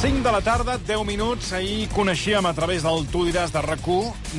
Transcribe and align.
5 0.00 0.22
de 0.22 0.32
la 0.32 0.40
tarda, 0.40 0.78
10 0.78 1.04
minuts. 1.04 1.52
Ahir 1.52 1.86
coneixíem 1.92 2.46
a 2.48 2.54
través 2.56 2.86
del 2.86 3.04
Tu 3.12 3.26
diràs 3.28 3.52
de 3.52 3.60
rac 3.60 3.84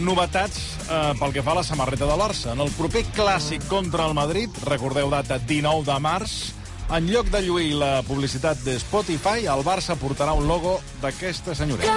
novetats 0.02 0.58
eh, 0.90 1.14
pel 1.20 1.34
que 1.36 1.44
fa 1.46 1.52
a 1.52 1.60
la 1.60 1.64
samarreta 1.64 2.08
de 2.10 2.18
Barça. 2.18 2.56
En 2.56 2.64
el 2.66 2.72
proper 2.74 3.04
clàssic 3.14 3.68
contra 3.70 4.08
el 4.10 4.16
Madrid, 4.18 4.50
recordeu 4.66 5.12
data 5.14 5.38
19 5.38 5.86
de 5.86 6.00
març, 6.02 6.56
en 6.90 7.06
lloc 7.14 7.30
de 7.30 7.44
lluir 7.46 7.76
la 7.78 8.02
publicitat 8.02 8.58
de 8.66 8.80
Spotify, 8.80 9.46
el 9.46 9.62
Barça 9.62 9.94
portarà 9.96 10.34
un 10.34 10.48
logo 10.50 10.82
d'aquesta 11.04 11.54
senyoreta. 11.54 11.94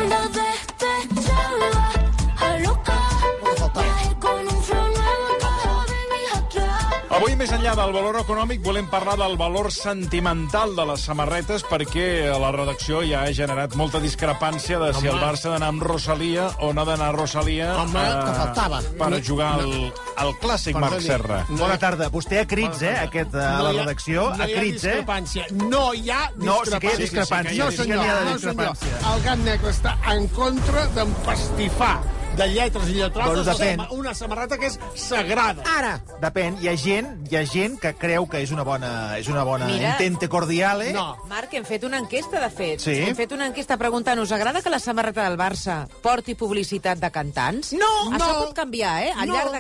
Avui, 7.15 7.37
més 7.39 7.51
enllà 7.55 7.77
del 7.79 7.93
valor 7.95 8.17
econòmic, 8.19 8.59
volem 8.65 8.89
parlar 8.91 9.15
del 9.21 9.37
valor 9.39 9.69
sentimental 9.71 10.73
de 10.75 10.85
les 10.89 11.03
samarretes 11.07 11.63
perquè 11.69 12.07
la 12.43 12.49
redacció 12.55 13.05
ja 13.07 13.21
ha 13.23 13.31
generat 13.37 13.77
molta 13.79 14.01
discrepància 14.03 14.81
de 14.83 14.89
si 14.97 15.07
el 15.07 15.21
Barça 15.23 15.47
ha 15.47 15.53
d'anar 15.55 15.69
amb 15.71 15.85
Rosalia 15.87 16.49
o 16.67 16.73
no 16.75 16.83
ha 16.83 16.87
d'anar 16.89 17.13
a 17.13 17.15
Rosalia 17.15 17.69
Home, 17.85 18.03
que 18.03 18.35
faltava. 18.41 18.81
per 18.99 19.11
a 19.15 19.21
jugar 19.23 19.53
al, 19.61 19.77
al 20.25 20.33
clàssic 20.43 20.75
Marc 20.75 20.97
Perdoni. 20.97 21.07
Serra. 21.07 21.39
No 21.51 21.61
Bona 21.63 21.77
hi- 21.79 21.83
tarda. 21.85 22.11
Vostè 22.11 22.41
a 22.43 22.49
crits, 22.51 22.83
eh, 22.83 22.97
aquest, 23.05 23.35
a 23.39 23.63
la 23.63 23.71
hi 23.71 23.79
ha- 23.79 23.85
redacció, 23.85 24.27
no 24.35 24.43
a 24.43 24.49
hi 24.49 24.55
ha 24.57 24.59
crits, 24.59 24.85
eh? 24.85 24.97
discrepància. 24.99 25.47
No 25.71 25.85
hi 25.95 26.11
ha 26.11 26.25
No, 26.37 26.59
sí 26.65 26.79
que 26.81 26.87
hi 26.89 26.97
ha 26.97 26.99
discrepància. 26.99 27.55
discrepància. 27.55 27.65
No, 27.65 27.71
Sí 27.71 27.77
que 27.77 27.83
senyor, 27.85 28.03
n'hi 28.03 28.11
ha 28.11 28.19
de 28.19 28.25
no, 28.25 28.39
senyor. 28.39 28.75
discrepància. 28.75 29.15
El 29.15 29.23
gat 29.23 29.39
negre 29.47 29.71
està 29.71 29.97
en 30.17 30.27
contra 30.35 30.87
d'empastifar 30.99 31.95
de 32.37 32.47
lletres 32.51 32.89
i 32.91 32.95
lletrades 32.99 33.45
Doncs 33.47 33.59
depèn. 33.61 33.83
una, 33.95 34.13
samarreta 34.15 34.57
que 34.59 34.67
és 34.67 34.79
sagrada. 34.99 35.63
Ara, 35.77 35.93
depèn. 36.23 36.57
Hi 36.63 36.69
ha 36.69 36.75
gent, 36.77 37.11
hi 37.31 37.37
ha 37.39 37.45
gent 37.47 37.77
que 37.81 37.93
creu 37.95 38.27
que 38.29 38.41
és 38.43 38.51
una 38.51 38.65
bona, 38.67 39.19
és 39.19 39.29
una 39.31 39.45
bona 39.47 39.67
Mira. 39.71 39.93
intente 39.93 40.29
cordiale. 40.29 40.93
No. 40.93 41.17
Marc, 41.31 41.55
hem 41.55 41.65
fet 41.65 41.85
una 41.85 41.99
enquesta, 42.03 42.41
de 42.41 42.51
fet. 42.51 42.81
Sí. 42.81 42.97
Hem 43.07 43.15
fet 43.17 43.33
una 43.33 43.47
enquesta 43.47 43.77
preguntant, 43.79 44.19
us 44.21 44.33
agrada 44.33 44.63
que 44.63 44.71
la 44.71 44.81
samarreta 44.81 45.29
del 45.29 45.39
Barça 45.39 45.87
porti 46.03 46.35
publicitat 46.35 46.99
de 46.99 47.11
cantants? 47.11 47.73
No, 47.73 47.93
Això 48.11 48.19
no. 48.19 48.41
pot 48.47 48.55
canviar, 48.55 48.97
eh? 49.05 49.13
Al 49.17 49.29
No. 49.29 49.35
llarg 49.35 49.53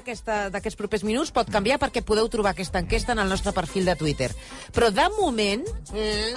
d'aquests 0.52 0.77
propers 0.77 1.05
minuts 1.05 1.30
pot 1.30 1.48
canviar 1.50 1.78
perquè 1.78 2.02
podeu 2.02 2.28
trobar 2.28 2.52
aquesta 2.52 2.78
enquesta 2.80 3.12
en 3.12 3.20
el 3.20 3.28
nostre 3.28 3.52
perfil 3.52 3.84
de 3.84 3.95
Twitter. 3.97 4.34
Però, 4.72 4.91
de 4.91 5.08
moment, 5.20 5.64
Eh? 5.95 6.34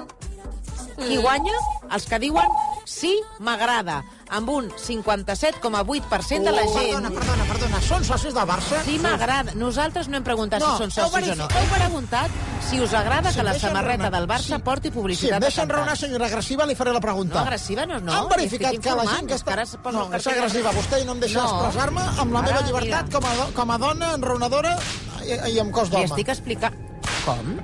qui 0.98 1.18
guanya? 1.18 1.54
Els 1.94 2.06
que 2.10 2.18
diuen 2.20 2.48
sí, 2.86 3.20
m'agrada, 3.40 4.04
amb 4.30 4.50
un 4.50 4.70
57,8% 4.72 6.44
de 6.44 6.52
la 6.52 6.62
Oh, 6.66 6.74
gent. 6.74 6.92
Perdona, 6.92 7.10
perdona, 7.12 7.44
perdona. 7.48 7.82
Són 7.82 8.04
socis 8.04 8.34
del 8.34 8.46
Barça? 8.48 8.82
Sí, 8.86 8.98
m'agrada. 9.00 9.54
Nosaltres 9.56 10.08
no 10.10 10.18
hem 10.18 10.24
preguntat 10.24 10.60
No, 10.62 10.74
si 10.76 10.84
són 10.84 10.92
socis 10.92 11.32
o 11.32 11.36
no. 11.36 11.48
Heu 11.48 11.68
preguntat 11.74 12.32
si 12.68 12.80
us 12.82 12.94
agrada 12.94 13.30
Si 13.32 13.36
que 13.36 13.42
em 13.42 13.48
la 13.48 13.54
samarreta 13.60 14.04
raonar- 14.10 14.20
del 14.20 14.28
Barça 14.28 14.56
si- 14.58 14.64
porti 14.64 14.90
Si 14.90 14.94
publicitat 14.94 15.34
em 15.36 15.40
de 15.40 15.46
deixen 15.48 15.70
raonar, 15.70 15.98
senyora 15.98 16.26
agressiva, 16.28 16.66
li 16.66 16.76
faré 16.76 16.94
la 16.94 17.00
pregunta. 17.02 17.36
No, 17.36 17.42
agressiva 17.42 17.86
no, 17.86 18.00
no. 18.00 18.14
Han 18.14 18.28
verificat 18.30 18.78
que 18.80 18.96
la 18.96 19.06
gent 19.06 19.28
que 19.28 19.36
està... 19.36 19.56
No, 19.92 20.10
és 20.14 20.28
agressiva. 20.28 20.72
Vostè 20.74 21.04
no 21.06 21.14
em 21.14 21.20
deixa 21.20 21.42
No. 21.42 21.48
expressar-me 21.48 22.02
amb 22.20 22.32
la 22.34 22.40
Ara, 22.40 22.48
meva 22.52 22.62
llibertat 22.68 23.12
com 23.14 23.26
a, 23.26 23.34
com 23.54 23.72
a 23.72 23.78
dona 23.78 24.14
enraonadora 24.16 24.78
i, 25.24 25.52
i 25.56 25.60
amb 25.60 25.72
cos 25.72 25.90
Li 25.90 25.96
d'home. 25.96 26.06
estic 26.06 26.30
explicant... 26.30 26.74
Com? 27.26 27.58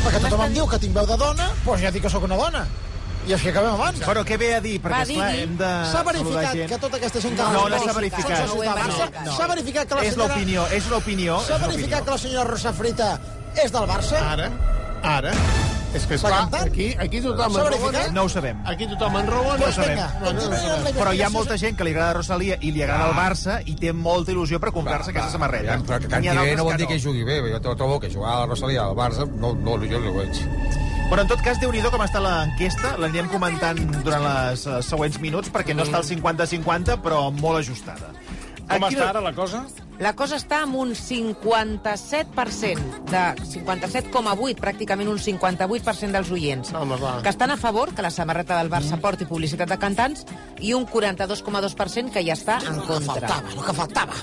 Perquè 0.00 0.20
tothom 0.22 0.42
em 0.46 0.54
diu 0.54 0.66
que 0.66 0.78
tinc 0.78 0.94
veu 0.94 1.06
de 1.06 1.16
dona, 1.16 1.50
doncs 1.66 1.82
ja 1.82 1.90
dic 1.90 2.02
que 2.02 2.10
sóc 2.10 2.22
una 2.24 2.36
dona. 2.36 2.66
I 3.28 3.34
així 3.36 3.50
acabem 3.50 3.74
abans. 3.76 4.00
Però 4.00 4.22
què 4.24 4.38
ve 4.40 4.54
a 4.56 4.60
dir? 4.64 4.78
Perquè, 4.80 4.96
Va, 4.96 5.02
esclar, 5.04 5.30
digui. 5.30 5.42
hem 5.44 5.56
de 5.60 5.70
S'ha 5.92 6.02
verificat 6.06 6.54
gent. 6.56 6.68
que 6.70 6.78
tota 6.78 6.96
aquesta 6.96 7.20
gent 7.20 7.36
que... 7.36 7.42
No, 7.42 7.50
No, 7.52 7.68
no 7.68 7.78
s'ha 7.78 7.86
no, 7.92 7.94
verificat. 8.00 8.46
No 8.46 8.54
ho 8.54 8.60
verificat. 8.60 9.28
S'ha 9.36 9.46
verificat 9.54 9.88
que 9.88 9.94
la 9.94 10.02
És 10.04 10.14
senyora... 10.14 10.34
l'opinió, 10.34 10.66
és 10.72 10.88
l'opinió. 10.90 11.40
S'ha 11.46 11.56
és 11.58 11.66
verificat 11.66 12.04
que 12.04 12.10
la 12.10 12.18
senyora 12.18 12.48
Rosa 12.50 12.72
Frita 12.72 13.10
és 13.64 13.72
del 13.72 13.86
Barça? 13.90 14.22
Ara, 14.32 14.48
ara. 15.02 15.34
És 15.92 16.04
que, 16.06 16.16
S'ha 16.22 16.28
esclar, 16.30 16.62
aquí, 16.64 16.94
aquí 17.02 17.20
tothom 17.20 17.52
S'ha 17.52 17.60
enraona. 17.60 17.70
verificat? 17.76 18.12
No 18.14 18.22
ho 18.24 18.28
sabem. 18.30 18.60
Aquí 18.64 18.86
tothom. 18.86 19.12
Doncs 19.12 19.74
sabem. 19.74 19.88
vinga, 19.90 20.08
No, 20.20 20.20
no, 20.20 20.32
no 20.32 20.40
continuem 20.40 20.68
sabem. 20.70 20.84
la 20.94 21.00
Però 21.00 21.12
hi 21.14 21.22
ha 21.22 21.30
molta 21.30 21.56
gent 21.58 21.76
que 21.76 21.84
li 21.84 21.90
agrada 21.90 22.12
Rosalia 22.14 22.56
i 22.60 22.70
li 22.72 22.82
agrada 22.82 23.08
el 23.10 23.16
Barça 23.16 23.60
i 23.66 23.74
té 23.74 23.92
molta 23.92 24.30
il·lusió 24.32 24.60
per 24.62 24.70
comprar-se 24.72 25.10
aquesta 25.10 25.30
samarreta. 25.34 25.78
Però 25.86 25.98
que 25.98 26.06
N'hi 26.06 26.12
canti 26.14 26.28
ha 26.28 26.32
bé 26.32 26.38
d'altres 26.38 26.56
no 26.58 26.64
vol 26.64 26.72
que 26.72 26.78
dir 26.78 26.86
que 26.88 26.98
jugui 27.00 27.24
bé. 27.24 27.40
Jo 27.52 27.74
trobo 27.76 27.98
que 28.00 28.08
jugar 28.08 28.32
a 28.36 28.38
la 28.40 28.46
Rosalia 28.46 28.84
al 28.84 28.94
Barça, 28.94 29.26
no, 29.26 29.52
no, 29.54 29.76
jo 29.84 29.98
no 29.98 30.10
ho 30.10 30.14
veig. 30.14 30.89
Però 31.10 31.24
en 31.24 31.26
tot 31.26 31.40
cas, 31.42 31.58
déu 31.58 31.72
nhi 31.74 31.80
com 31.82 32.04
està 32.04 32.20
l'enquesta. 32.22 32.92
L'anirem 33.02 33.26
comentant 33.32 33.80
durant 34.04 34.22
els 34.30 34.62
eh, 34.70 34.76
següents 34.86 35.16
minuts, 35.18 35.50
perquè 35.50 35.74
no 35.74 35.82
està 35.82 35.98
al 35.98 36.06
50-50, 36.06 37.00
però 37.02 37.32
molt 37.34 37.58
ajustada. 37.58 38.12
Com 38.70 38.84
Aquí 38.86 38.94
està 38.94 39.08
ara 39.10 39.18
la 39.24 39.32
cosa? 39.34 39.64
La 39.98 40.12
cosa 40.14 40.38
està 40.38 40.60
amb 40.62 40.78
un 40.78 40.94
57%, 40.94 41.82
de 43.10 43.24
57,8, 43.42 44.62
pràcticament 44.62 45.10
un 45.10 45.18
58% 45.18 46.14
dels 46.14 46.30
oients, 46.30 46.70
Home, 46.78 46.94
va. 47.02 47.16
que 47.26 47.32
estan 47.34 47.50
a 47.50 47.58
favor 47.58 47.90
que 47.92 48.06
la 48.06 48.14
samarreta 48.14 48.54
del 48.62 48.70
Barça 48.70 48.94
porti 49.02 49.26
publicitat 49.26 49.66
de 49.68 49.78
cantants 49.82 50.22
i 50.62 50.70
un 50.78 50.86
42,2% 50.86 52.14
que 52.14 52.22
ja 52.24 52.38
està 52.38 52.60
en 52.62 52.78
El 52.78 52.86
que 52.86 52.94
contra. 52.94 53.18
faltava, 53.18 53.50
el 53.50 53.58
que 53.66 53.74
faltava. 53.82 54.14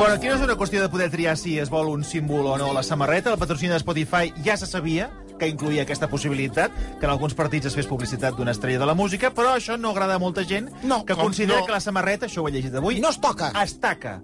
Bueno, 0.00 0.14
aquí 0.14 0.26
no 0.32 0.40
és 0.40 0.44
una 0.48 0.56
qüestió 0.56 0.80
de 0.80 0.88
poder 0.88 1.10
triar 1.12 1.36
si 1.36 1.58
es 1.60 1.68
vol 1.68 1.92
un 1.92 2.00
símbol 2.02 2.46
o 2.48 2.56
no 2.56 2.70
a 2.72 2.78
la 2.80 2.82
samarreta. 2.82 3.28
El 3.34 3.38
patrocini 3.38 3.72
de 3.76 3.84
Spotify 3.84 4.32
ja 4.42 4.56
se 4.56 4.64
sabia 4.66 5.10
que 5.40 5.48
incluïa 5.48 5.82
aquesta 5.88 6.06
possibilitat, 6.12 6.70
que 7.00 7.06
en 7.08 7.10
alguns 7.14 7.32
partits 7.34 7.70
es 7.70 7.74
fes 7.78 7.88
publicitat 7.88 8.36
d'una 8.36 8.52
estrella 8.52 8.78
de 8.82 8.86
la 8.90 8.94
música, 8.94 9.32
però 9.34 9.54
això 9.56 9.78
no 9.80 9.90
agrada 9.94 10.14
a 10.18 10.22
molta 10.22 10.44
gent 10.44 10.68
No, 10.84 11.00
que 11.08 11.14
com 11.16 11.30
considera 11.30 11.60
no. 11.60 11.66
que 11.66 11.72
la 11.72 11.80
samarreta, 11.80 12.26
això 12.28 12.44
ho 12.44 12.48
he 12.48 12.52
llegit 12.52 12.74
avui, 12.76 13.00
No 13.00 13.08
es 13.10 13.18
toca. 13.20 13.50
es 13.64 13.78
taca. 13.80 14.20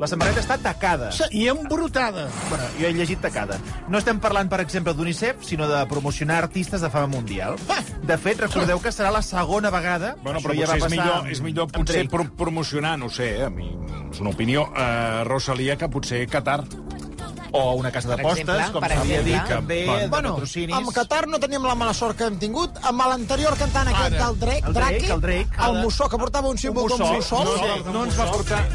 La 0.00 0.06
samarreta 0.06 0.40
està 0.40 0.56
tacada. 0.60 1.10
I 1.30 1.46
embrutada. 1.48 2.28
Bueno, 2.48 2.64
jo 2.78 2.86
he 2.86 2.92
llegit 2.92 3.20
tacada. 3.20 3.58
No 3.88 3.98
estem 3.98 4.18
parlant, 4.20 4.48
per 4.50 4.60
exemple, 4.60 4.94
d'UNICEF, 4.94 5.42
sinó 5.44 5.68
de 5.68 5.80
promocionar 5.86 6.38
artistes 6.44 6.80
de 6.80 6.90
fama 6.90 7.06
mundial. 7.06 7.56
De 8.02 8.16
fet, 8.18 8.40
recordeu 8.40 8.80
que 8.80 8.92
serà 8.92 9.10
la 9.12 9.22
segona 9.22 9.70
vegada... 9.70 10.14
Bueno, 10.22 10.40
però 10.40 10.54
ja 10.56 10.66
va 10.66 10.74
potser 10.74 10.76
és 10.76 10.82
passar 10.84 10.90
millor, 10.96 11.16
amb- 11.20 11.30
és 11.30 11.40
millor 11.44 11.68
potser 11.72 12.08
pro 12.08 12.24
promocionar, 12.36 12.98
no 12.98 13.08
sé, 13.08 13.36
eh, 13.38 13.44
a 13.44 13.50
mi 13.50 13.68
és 14.10 14.18
una 14.20 14.30
opinió, 14.30 14.64
eh, 14.76 15.22
Rosalia, 15.24 15.76
que 15.78 15.88
potser 15.88 16.26
Qatar. 16.28 16.64
O 17.52 17.74
una 17.74 17.90
casa 17.90 18.08
d'apostes, 18.14 18.70
com 18.70 18.84
s'havia 18.84 19.22
dit, 19.22 19.44
també 19.48 19.84
Bueno, 19.86 20.00
de 20.00 20.08
Bueno, 20.08 20.32
patrocinis. 20.34 20.76
amb 20.76 20.92
Qatar 20.94 21.26
no 21.28 21.38
teníem 21.40 21.62
la 21.64 21.74
mala 21.74 21.92
sort 21.94 22.16
que 22.16 22.24
hem 22.24 22.38
tingut. 22.38 22.76
Amb 22.82 23.00
l'anterior 23.06 23.56
cantant 23.58 23.88
aquest 23.88 24.14
Ara. 24.14 24.26
del 24.26 24.38
Drake, 24.38 24.62
El 24.66 24.72
Drake, 24.74 24.98
Drake, 24.98 25.12
el 25.12 25.20
Drake. 25.20 25.48
el 25.68 25.82
mussó, 25.82 26.08
que 26.08 26.16
portava 26.18 26.48
un 26.48 26.58
símbol 26.58 26.88
com 26.88 26.98
mussó. 27.00 27.14
mussó. 27.14 27.44
No, 27.44 27.56
Sí. 27.56 27.90
No 27.92 28.04
ens 28.04 28.18
va 28.18 28.30
portar... 28.32 28.68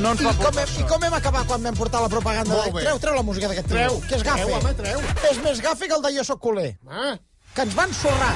No 0.00 0.10
ens 0.12 0.20
I 0.20 0.24
va 0.24 0.32
com, 0.34 0.42
portar 0.44 0.68
hem, 0.68 0.80
I 0.80 0.88
com 0.88 1.04
hem 1.04 1.14
acabat 1.14 1.46
quan 1.46 1.62
vam 1.62 1.74
portar 1.74 2.02
la 2.02 2.08
propaganda? 2.08 2.54
De... 2.64 2.70
Treu, 2.82 2.98
treu 2.98 3.14
la 3.14 3.22
música 3.22 3.48
d'aquest 3.48 3.68
Treu. 3.68 3.90
tio, 3.98 4.08
que 4.08 4.14
és 4.16 4.22
gafe. 4.22 4.44
Treu, 4.44 4.56
home, 4.58 4.74
treu. 4.74 5.00
És 5.30 5.38
més 5.42 5.60
gafe 5.62 5.88
que 5.88 5.94
el 5.94 6.02
de 6.02 6.12
Jo 6.18 6.24
soc 6.24 6.40
culer, 6.40 6.78
Ah, 6.90 7.16
que 7.54 7.62
ens 7.62 7.74
van 7.74 7.94
sorrar. 7.94 8.34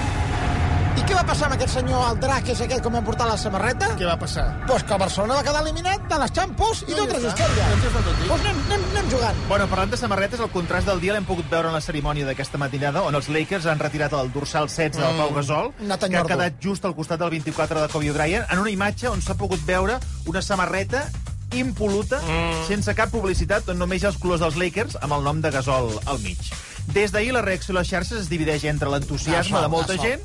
I 0.98 1.04
què 1.06 1.14
va 1.14 1.22
passar 1.22 1.46
amb 1.46 1.54
aquest 1.54 1.76
senyor, 1.76 2.00
el 2.10 2.18
drac, 2.22 2.48
és 2.50 2.60
aquell 2.64 2.80
com 2.82 2.96
vam 2.96 3.04
portar 3.06 3.26
la 3.28 3.36
samarreta? 3.38 3.92
què 3.98 4.06
va 4.08 4.16
passar? 4.18 4.44
Pues 4.66 4.82
que 4.82 4.94
el 4.96 5.00
Barcelona 5.02 5.36
va 5.38 5.44
quedar 5.46 5.60
eliminat 5.62 6.08
de 6.10 6.18
les 6.22 6.32
Champions 6.34 6.82
i 6.88 6.96
d'altres 6.96 7.26
històries. 7.28 7.84
Doncs. 7.94 8.24
Pues 8.26 8.44
anem, 8.44 8.60
anem, 8.66 8.86
anem 8.90 9.10
jugant. 9.12 9.40
Bueno, 9.48 9.68
parlant 9.70 9.94
de 9.94 10.00
samarretes, 10.00 10.42
el 10.42 10.50
contrast 10.50 10.90
del 10.90 11.02
dia 11.04 11.14
l'hem 11.14 11.28
pogut 11.28 11.46
veure 11.52 11.70
en 11.70 11.76
la 11.76 11.82
cerimònia 11.84 12.26
d'aquesta 12.26 12.58
matinada, 12.58 13.04
on 13.06 13.14
els 13.14 13.30
Lakers 13.30 13.68
han 13.70 13.82
retirat 13.82 14.16
el 14.18 14.32
dorsal 14.34 14.66
16 14.68 14.98
del 14.98 15.20
Pau 15.22 15.34
Gasol, 15.38 15.72
que 15.78 16.18
ha 16.18 16.24
quedat 16.26 16.58
just 16.64 16.84
al 16.84 16.96
costat 16.98 17.22
del 17.22 17.30
24 17.36 17.86
de 17.86 17.92
Kobe 17.92 18.10
Bryant, 18.16 18.48
en 18.50 18.64
una 18.64 18.74
imatge 18.74 19.08
on 19.12 19.22
s'ha 19.22 19.38
pogut 19.38 19.62
veure 19.66 20.00
una 20.26 20.42
samarreta 20.42 21.06
impoluta, 21.54 22.20
sense 22.66 22.94
cap 22.98 23.10
publicitat, 23.14 23.70
on 23.70 23.78
només 23.78 24.02
hi 24.02 24.06
ha 24.06 24.12
els 24.12 24.18
colors 24.22 24.42
dels 24.42 24.58
Lakers 24.58 24.98
amb 25.02 25.14
el 25.18 25.24
nom 25.26 25.40
de 25.42 25.54
Gasol 25.54 25.96
al 26.06 26.20
mig. 26.22 26.50
Des 26.94 27.14
d'ahir 27.14 27.32
la 27.34 27.42
reacció 27.46 27.74
a 27.76 27.80
les 27.80 27.90
xarxes 27.90 28.24
es 28.24 28.28
divideix 28.30 28.64
entre 28.70 28.90
l'entusiasme 28.90 29.62
de 29.62 29.70
molta 29.70 29.98
gent 30.00 30.22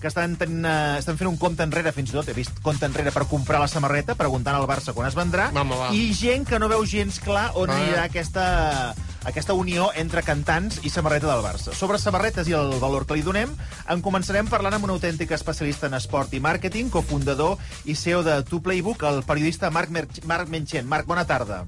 que 0.00 0.08
estan, 0.08 0.36
tenint, 0.40 0.64
eh, 0.64 0.96
estan 0.98 1.18
fent 1.20 1.28
un 1.28 1.36
compte 1.36 1.62
enrere, 1.62 1.92
fins 1.92 2.08
i 2.10 2.16
tot 2.16 2.28
he 2.28 2.32
vist 2.36 2.56
compte 2.64 2.86
enrere 2.88 3.12
per 3.12 3.26
comprar 3.28 3.60
la 3.60 3.68
samarreta, 3.68 4.14
preguntant 4.16 4.56
al 4.56 4.66
Barça 4.66 4.94
quan 4.96 5.06
es 5.08 5.14
vendrà, 5.18 5.50
Home, 5.52 5.76
va. 5.76 5.90
i 5.92 6.12
gent 6.16 6.46
que 6.48 6.58
no 6.58 6.68
veu 6.72 6.84
gens 6.88 7.20
clar 7.20 7.50
on 7.54 7.68
Va. 7.68 7.76
anirà 7.76 8.04
aquesta, 8.08 8.94
aquesta 9.28 9.52
unió 9.54 9.90
entre 9.94 10.22
cantants 10.24 10.80
i 10.82 10.90
samarreta 10.90 11.28
del 11.28 11.44
Barça. 11.44 11.74
Sobre 11.76 11.98
samarretes 12.00 12.48
i 12.48 12.56
el 12.56 12.72
valor 12.80 13.04
que 13.06 13.14
li 13.18 13.22
donem, 13.26 13.52
en 13.88 14.00
començarem 14.02 14.48
parlant 14.48 14.74
amb 14.78 14.88
un 14.88 14.94
autèntic 14.96 15.30
especialista 15.36 15.86
en 15.86 15.94
esport 16.00 16.32
i 16.32 16.40
màrqueting, 16.40 16.88
cofundador 16.90 17.58
i 17.84 17.94
CEO 17.94 18.22
de 18.24 18.42
Tu 18.48 18.62
Playbook, 18.62 19.04
el 19.04 19.22
periodista 19.28 19.70
Marc, 19.70 19.90
Mer 19.90 20.08
Marc 20.24 20.48
Menchen. 20.48 20.88
Marc, 20.88 21.06
bona 21.06 21.26
tarda. 21.26 21.66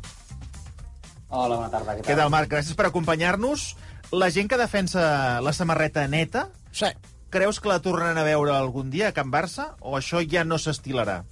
Hola, 1.29 1.57
bona 1.57 1.71
tarda. 1.73 1.97
Què 1.97 2.03
Què 2.05 2.17
tal, 2.17 2.29
Marc? 2.33 2.51
Gràcies 2.53 2.75
per 2.77 2.87
acompanyar-nos. 2.91 3.75
La 4.13 4.29
gent 4.31 4.49
que 4.51 4.59
defensa 4.61 5.41
la 5.41 5.53
samarreta 5.53 6.07
neta, 6.09 6.49
Sí. 6.73 6.87
Creus 7.33 7.59
que 7.59 7.71
la 7.73 7.81
tornaran 7.81 8.21
a 8.21 8.27
veure 8.29 8.53
algun 8.53 8.91
dia 8.93 9.09
a 9.09 9.15
Can 9.17 9.31
Barça 9.33 9.73
o 9.81 9.97
això 9.97 10.21
ja 10.29 10.45
no 10.45 10.61
s'estilarà? 10.61 11.23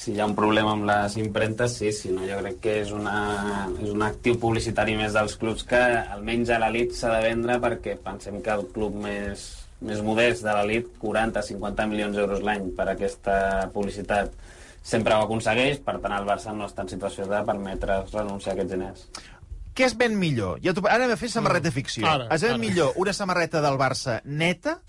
Si 0.00 0.14
hi 0.14 0.20
ha 0.22 0.28
un 0.30 0.36
problema 0.38 0.70
amb 0.72 0.86
les 0.88 1.18
impremtes, 1.20 1.74
sí, 1.76 1.90
si 1.92 2.12
no, 2.14 2.22
jo 2.24 2.38
crec 2.38 2.60
que 2.64 2.76
és, 2.80 2.92
una, 2.96 3.16
és 3.74 3.90
un 3.90 4.00
actiu 4.06 4.38
publicitari 4.40 4.94
més 4.96 5.12
dels 5.12 5.34
clubs 5.36 5.66
que 5.68 5.80
almenys 6.14 6.54
a 6.54 6.60
l'elit 6.62 6.94
s'ha 6.96 7.10
de 7.18 7.26
vendre 7.26 7.58
perquè 7.60 7.98
pensem 8.00 8.38
que 8.40 8.54
el 8.54 8.64
club 8.72 8.96
més, 9.02 9.44
més 9.84 10.00
modest 10.06 10.46
de 10.46 10.54
l'elit, 10.56 10.88
40-50 11.02 11.90
milions 11.90 12.16
d'euros 12.16 12.40
l'any 12.46 12.70
per 12.78 12.86
aquesta 12.94 13.36
publicitat, 13.74 14.32
sempre 14.80 15.18
ho 15.18 15.26
aconsegueix, 15.26 15.82
per 15.84 15.98
tant 16.00 16.16
el 16.16 16.30
Barça 16.30 16.54
no 16.56 16.70
està 16.70 16.86
en 16.86 16.94
situació 16.94 17.28
de 17.28 17.42
permetre's 17.50 18.14
renunciar 18.16 18.54
a 18.54 18.56
aquests 18.56 18.72
diners. 18.72 19.04
Què 19.80 19.86
es 19.88 19.96
ven 19.96 20.18
millor? 20.20 20.58
Ja 20.60 20.74
t'ho- 20.76 20.84
ara 20.86 20.98
anem 21.06 21.14
a 21.14 21.16
fer 21.16 21.30
samarreta 21.32 21.70
ficció. 21.72 22.04
Ara, 22.06 22.26
es 22.34 22.42
ven 22.44 22.50
ara. 22.52 22.58
millor 22.60 22.92
una 23.00 23.14
samarreta 23.16 23.62
del 23.64 23.78
Barça 23.80 24.20
neta 24.24 24.80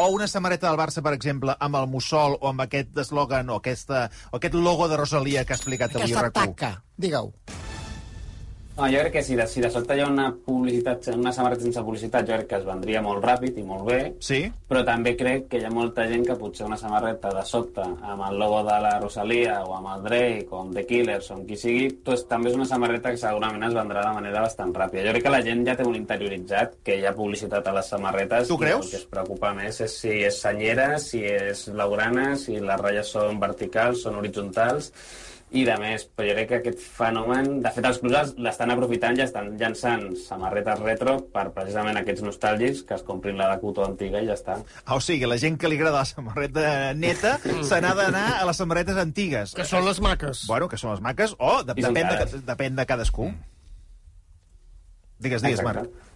O 0.00 0.06
una 0.14 0.26
samarreta 0.26 0.66
del 0.70 0.78
Barça, 0.78 1.02
per 1.04 1.12
exemple, 1.12 1.54
amb 1.60 1.76
el 1.76 1.86
mussol 1.86 2.38
o 2.40 2.48
amb 2.48 2.62
aquest 2.64 2.96
eslògan 2.96 3.50
o, 3.50 3.56
aquesta, 3.60 4.08
o 4.32 4.36
aquest 4.38 4.54
logo 4.54 4.88
de 4.88 4.96
Rosalia 4.96 5.44
que 5.44 5.52
ha 5.52 5.56
explicat 5.56 5.94
avui 5.94 6.04
Aquesta 6.10 6.30
RAC1. 6.30 6.54
taca, 6.54 6.82
digue-ho. 6.96 7.34
No, 8.80 8.86
jo 8.88 9.00
crec 9.02 9.12
que 9.12 9.22
si 9.22 9.34
de, 9.36 9.44
si 9.46 9.60
de 9.60 9.68
sobte 9.68 9.92
hi 9.92 10.00
ha 10.00 10.06
una 10.08 10.30
publicitat, 10.32 11.10
una 11.12 11.32
samarreta 11.36 11.66
sense 11.66 11.82
publicitat, 11.84 12.24
jo 12.24 12.32
crec 12.38 12.46
que 12.48 12.56
es 12.56 12.64
vendria 12.64 13.02
molt 13.04 13.20
ràpid 13.26 13.58
i 13.60 13.64
molt 13.66 13.84
bé, 13.84 13.98
Sí? 14.24 14.38
però 14.70 14.80
també 14.88 15.12
crec 15.18 15.48
que 15.52 15.58
hi 15.60 15.66
ha 15.68 15.72
molta 15.74 16.06
gent 16.08 16.24
que 16.24 16.36
potser 16.40 16.64
una 16.64 16.78
samarreta 16.80 17.28
de 17.34 17.42
sobte 17.44 17.82
amb 17.84 18.24
el 18.30 18.38
logo 18.40 18.62
de 18.64 18.78
la 18.86 18.94
Rosalia 19.02 19.58
o 19.66 19.74
amb 19.76 19.90
el 19.96 20.02
Drake 20.08 20.46
o 20.50 20.62
amb 20.62 20.72
The 20.78 20.86
Killers 20.88 21.28
o 21.30 21.34
amb 21.36 21.46
qui 21.50 21.58
sigui, 21.60 21.90
doncs, 22.06 22.24
també 22.30 22.48
és 22.54 22.56
una 22.56 22.68
samarreta 22.72 23.12
que 23.12 23.20
segurament 23.20 23.68
es 23.68 23.76
vendrà 23.76 24.06
de 24.08 24.14
manera 24.16 24.46
bastant 24.46 24.72
ràpida. 24.72 25.04
Jo 25.10 25.12
crec 25.16 25.26
que 25.28 25.34
la 25.36 25.42
gent 25.44 25.66
ja 25.68 25.76
té 25.76 25.84
un 25.84 25.98
interioritzat 26.00 26.78
que 26.86 26.96
hi 26.96 27.04
ha 27.04 27.12
publicitat 27.18 27.66
a 27.68 27.76
les 27.76 27.92
samarretes 27.92 28.48
Tu 28.48 28.56
i 28.56 28.64
creus? 28.64 28.86
el 28.86 28.90
que 28.94 29.02
es 29.02 29.08
preocupa 29.12 29.52
més 29.52 29.80
és 29.84 29.98
si 30.06 30.22
és 30.24 30.40
senyera, 30.40 30.94
si 30.98 31.20
és 31.20 31.66
blaugrana, 31.74 32.30
si 32.40 32.56
les 32.56 32.80
ratlles 32.80 33.12
són 33.12 33.36
verticals, 33.42 34.06
són 34.06 34.16
horitzontals 34.22 34.92
i 35.50 35.64
de 35.66 35.74
més, 35.82 36.04
però 36.14 36.28
jo 36.28 36.34
crec 36.36 36.48
que 36.50 36.58
aquest 36.60 36.82
fenomen, 36.94 37.48
de 37.64 37.70
fet 37.74 37.86
els 37.88 37.98
clubs 37.98 38.34
l'estan 38.38 38.70
aprofitant 38.70 39.18
i 39.18 39.24
estan 39.24 39.50
llançant 39.58 40.04
samarretes 40.22 40.82
retro 40.84 41.16
per 41.34 41.48
precisament 41.56 41.98
aquests 41.98 42.22
nostàlgics 42.22 42.84
que 42.86 42.94
es 42.94 43.02
comprin 43.06 43.38
la 43.40 43.48
de 43.50 43.58
cotó 43.62 43.82
antiga 43.86 44.22
i 44.22 44.28
ja 44.28 44.36
està. 44.38 44.60
Ah, 44.84 44.94
o 44.94 45.00
sigui, 45.02 45.26
la 45.26 45.40
gent 45.42 45.58
que 45.58 45.70
li 45.70 45.78
agrada 45.80 46.04
la 46.04 46.08
samarreta 46.08 46.66
neta 46.94 47.36
se 47.42 47.80
n'ha 47.82 47.94
d'anar 47.98 48.26
a 48.38 48.44
les 48.46 48.62
samarretes 48.62 49.00
antigues. 49.02 49.56
Que 49.58 49.66
són 49.66 49.86
les 49.88 49.98
maques. 50.04 50.44
Bueno, 50.50 50.70
que 50.70 50.78
són 50.78 50.94
les 50.94 51.02
maques, 51.02 51.34
o 51.38 51.56
de, 51.66 51.74
depèn, 51.82 52.14
de, 52.14 52.44
depèn 52.46 52.78
de 52.78 52.86
cadascú. 52.86 53.32
Digues, 55.20 55.42
digues, 55.42 55.58
Exacte. 55.58 55.82
Marc. 55.82 56.06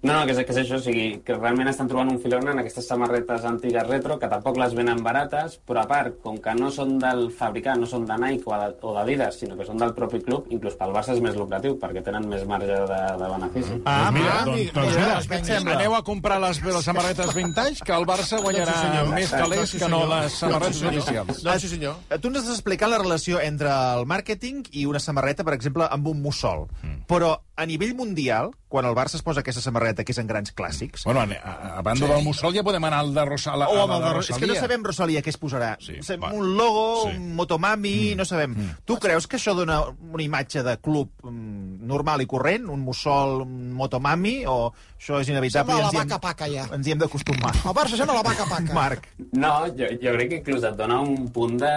No, 0.00 0.12
no, 0.14 0.20
que 0.28 0.30
és, 0.30 0.38
que 0.46 0.52
és 0.54 0.60
això, 0.62 0.76
o 0.78 0.82
sigui, 0.82 1.06
que 1.26 1.34
realment 1.34 1.66
estan 1.72 1.88
trobant 1.90 2.12
un 2.12 2.20
filon 2.22 2.46
en 2.52 2.60
aquestes 2.60 2.86
samarretes 2.86 3.42
antigues 3.48 3.86
retro, 3.88 4.14
que 4.22 4.28
tampoc 4.30 4.60
les 4.60 4.76
venen 4.78 5.00
barates, 5.02 5.56
però 5.66 5.82
a 5.82 5.88
part, 5.90 6.20
com 6.22 6.36
que 6.38 6.54
no 6.54 6.68
són 6.70 7.00
del 7.02 7.24
fabricant, 7.34 7.80
no 7.82 7.88
són 7.90 8.04
de 8.06 8.14
Nike 8.22 8.46
o 8.46 8.92
d'Adidas, 8.94 9.40
sinó 9.40 9.56
que 9.58 9.66
són 9.66 9.82
del 9.82 9.96
propi 9.96 10.20
club, 10.22 10.46
inclús 10.54 10.76
pel 10.78 10.94
Barça 10.94 11.16
és 11.16 11.22
més 11.24 11.34
lucratiu, 11.34 11.74
perquè 11.82 12.04
tenen 12.06 12.28
més 12.30 12.44
marge 12.46 12.78
de, 12.92 13.00
de 13.18 13.32
benefici. 13.32 13.80
Ah, 13.90 14.12
mira, 14.14 14.36
ah, 14.36 14.44
doncs, 14.46 14.60
mira, 14.60 14.84
doncs 14.84 15.28
mira, 15.32 15.58
mira, 15.66 15.74
aneu 15.80 15.98
a 15.98 16.02
comprar 16.06 16.38
les, 16.46 16.62
les 16.62 16.88
samarretes 16.92 17.34
vintage, 17.34 17.82
que 17.82 17.98
el 17.98 18.06
Barça 18.06 18.38
guanyarà 18.44 18.70
Doncs 18.70 18.78
sí, 18.78 18.86
senyor. 18.86 19.12
més 19.16 19.34
calés 19.34 19.74
sí, 19.74 19.82
que 19.82 19.90
no 19.90 20.04
les 20.14 20.38
samarretes 20.44 20.80
Doncs 20.84 20.94
sí, 20.94 21.02
oficials. 21.02 21.42
Doncs 21.42 21.66
sí, 21.66 21.72
senyor. 21.74 21.98
Eh, 22.06 22.22
Tu 22.22 22.30
ens 22.30 22.40
has 22.44 22.54
explicat 22.54 22.94
la 22.94 23.02
relació 23.02 23.42
entre 23.42 23.74
el 23.98 24.06
màrqueting 24.06 24.62
i 24.78 24.86
una 24.86 25.02
samarreta, 25.02 25.42
per 25.42 25.58
exemple, 25.58 25.90
amb 25.90 26.06
un 26.14 26.22
mussol. 26.22 26.68
Mm. 26.84 27.02
Però 27.10 27.34
a 27.58 27.66
nivell 27.66 27.90
mundial, 27.98 28.52
quan 28.70 28.86
el 28.86 28.94
Barça 28.94 29.16
es 29.18 29.22
posa 29.26 29.40
aquesta 29.42 29.60
samarreta, 29.64 30.04
que 30.06 30.12
és 30.14 30.18
en 30.22 30.28
grans 30.28 30.52
clàssics, 30.54 31.02
Bueno, 31.08 31.20
a, 31.24 31.26
a, 31.42 31.78
a 31.78 31.82
banda 31.82 32.06
del 32.06 32.22
mussol 32.22 32.54
ja 32.54 32.62
podem 32.62 32.84
anar 32.86 33.00
al 33.02 33.10
de 33.16 33.24
Rosal, 33.26 33.64
o 33.66 33.80
amb 33.82 33.96
el 33.96 34.02
de... 34.04 34.12
de 34.12 34.20
És 34.20 34.26
que 34.28 34.34
no 34.34 34.38
Rosalia. 34.52 34.60
sabem, 34.60 34.84
Rosalia, 34.86 35.22
què 35.24 35.32
es 35.32 35.38
posarà. 35.40 35.72
Sí, 35.82 35.96
Sabem 36.06 36.22
va. 36.28 36.30
un 36.36 36.52
logo, 36.56 36.84
Sí. 37.08 37.16
un 37.16 37.34
motomami, 37.34 38.14
no 38.14 38.24
sabem. 38.28 38.54
Tu 38.84 38.96
creus 39.02 39.26
que 39.26 39.36
això 39.40 39.54
dona 39.58 39.80
una 39.88 40.22
imatge 40.22 40.62
de 40.62 40.76
club 40.78 41.10
mm, 41.24 41.82
normal 41.88 42.22
i 42.22 42.26
corrent, 42.30 42.68
un 42.70 42.80
mussol, 42.86 43.42
un 43.42 43.72
motomami, 43.74 44.44
o 44.46 44.70
això 45.00 45.18
és 45.20 45.28
inevitable 45.32 45.74
Sembla 45.74 45.80
i 45.80 45.82
la 45.82 45.88
ens 45.88 45.94
hi 45.96 46.02
hem, 46.02 46.08
vaca 46.08 46.20
paca, 46.28 46.48
ja. 46.52 46.68
ens 46.76 46.86
hi 46.86 46.92
hem 46.94 47.02
d'acostumar? 47.02 47.54
El 47.64 47.74
Barça 47.74 47.96
sembla 47.98 48.20
la 48.20 48.26
vaca 48.28 48.46
paca. 48.48 48.72
Marc. 48.76 49.08
No, 49.32 49.54
jo, 49.74 49.90
jo 50.02 50.14
crec 50.14 50.30
que 50.30 50.40
inclús 50.44 50.62
et 50.68 50.76
dona 50.78 51.00
un 51.00 51.26
punt 51.34 51.58
de, 51.58 51.74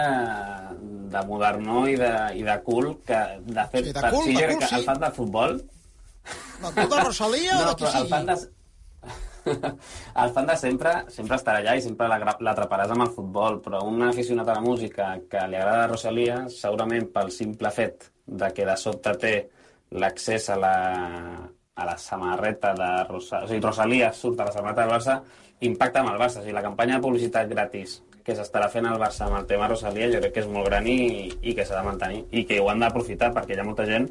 de 1.12 1.22
modernó 1.28 1.84
i 1.90 1.96
de, 2.00 2.12
i 2.40 2.42
de 2.46 2.56
cool 2.66 2.90
que, 3.06 3.20
de 3.44 3.66
fet, 3.72 3.86
Sí, 3.86 3.92
de 3.92 4.00
si 4.00 4.06
de 4.06 4.10
cool, 4.10 4.58
que 4.58 4.64
el 4.70 4.80
sí. 4.80 4.82
fan 4.88 5.00
de 5.02 5.10
futbol 5.18 5.54
Del 6.62 6.74
club 6.76 6.90
de 6.94 7.04
Rosalia 7.04 7.56
o 7.60 7.64
de 7.68 7.74
qui 7.76 7.84
però 7.84 7.92
el 7.92 8.06
sigui? 8.06 8.10
fan 8.10 8.26
de... 8.30 8.36
el 10.22 10.30
fan 10.36 10.46
de 10.46 10.54
sempre, 10.56 10.90
sempre 11.10 11.34
estarà 11.36 11.58
allà 11.62 11.72
i 11.74 11.82
sempre 11.82 12.06
l'atraparàs 12.46 12.92
amb 12.94 13.02
el 13.08 13.10
futbol, 13.16 13.56
però 13.64 13.80
un 13.88 14.04
aficionat 14.06 14.48
a 14.52 14.54
la 14.60 14.62
música 14.62 15.08
que 15.30 15.42
li 15.50 15.58
agrada 15.58 15.88
Rosalia, 15.90 16.36
segurament 16.48 17.08
pel 17.14 17.32
simple 17.34 17.72
fet 17.74 18.06
de 18.26 18.52
que 18.54 18.68
de 18.68 18.76
sobte 18.78 19.16
té 19.18 19.32
l'accés 19.98 20.46
a 20.54 20.56
la, 20.62 20.76
a 21.74 21.88
la 21.88 21.96
samarreta 21.98 22.70
de 22.78 22.92
Rosalia, 23.10 23.44
o 23.44 23.50
sigui, 23.50 23.64
Rosalia 23.66 24.12
surt 24.14 24.40
a 24.40 24.46
la 24.46 24.54
samarreta 24.54 24.86
del 24.86 24.94
Barça, 24.94 25.18
impacta 25.66 26.00
amb 26.04 26.14
el 26.14 26.22
Barça. 26.22 26.38
O 26.38 26.46
sigui, 26.46 26.54
la 26.54 26.62
campanya 26.64 27.00
de 27.00 27.06
publicitat 27.08 27.50
gratis 27.50 27.98
que 28.24 28.36
s'estarà 28.38 28.68
fent 28.70 28.86
al 28.86 29.00
Barça 29.02 29.26
amb 29.26 29.40
el 29.40 29.46
tema 29.50 29.66
Rosalia 29.68 30.10
jo 30.12 30.20
crec 30.22 30.32
que 30.36 30.40
és 30.44 30.50
molt 30.50 30.68
gran 30.70 30.86
i, 30.86 31.32
i 31.42 31.54
que 31.54 31.64
s'ha 31.66 31.80
de 31.80 31.86
mantenir 31.88 32.24
i 32.30 32.44
que 32.46 32.60
ho 32.62 32.68
han 32.70 32.80
d'aprofitar 32.84 33.32
perquè 33.34 33.56
hi 33.56 33.60
ha 33.60 33.66
molta 33.66 33.86
gent 33.88 34.08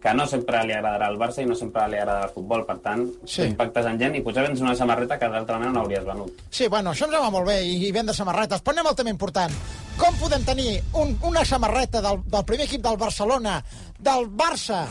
que 0.00 0.14
no 0.16 0.24
sempre 0.24 0.62
li 0.64 0.72
agradarà 0.72 1.10
el 1.12 1.18
Barça 1.20 1.42
i 1.42 1.44
no 1.44 1.52
sempre 1.54 1.82
li 1.92 1.98
agradarà 1.98 2.24
el 2.24 2.32
futbol. 2.32 2.62
Per 2.64 2.78
tant, 2.80 3.02
Sí. 3.28 3.42
impactes 3.50 3.84
en 3.84 3.98
gent 4.00 4.14
i 4.16 4.22
potser 4.24 4.46
vens 4.46 4.62
una 4.64 4.72
samarreta 4.74 5.18
que 5.20 5.28
d'altra 5.28 5.58
manera 5.58 5.74
no 5.74 5.82
hauries 5.82 6.06
venut. 6.06 6.38
Sí, 6.48 6.68
bueno, 6.72 6.94
això 6.94 7.04
ens 7.04 7.18
va 7.20 7.28
molt 7.28 7.46
bé 7.46 7.58
i, 7.68 7.74
i 7.86 7.92
vendre 7.92 8.14
samarretes, 8.16 8.62
però 8.64 8.72
anem 8.78 8.86
al 8.88 8.96
tema 8.96 9.10
important. 9.12 9.52
Com 10.00 10.16
podem 10.16 10.42
tenir 10.48 10.80
un, 10.96 11.12
una 11.28 11.44
samarreta 11.44 12.00
del, 12.00 12.22
del 12.32 12.44
primer 12.48 12.64
equip 12.64 12.80
del 12.80 12.96
Barcelona, 12.96 13.58
del 13.98 14.24
Barça, 14.32 14.86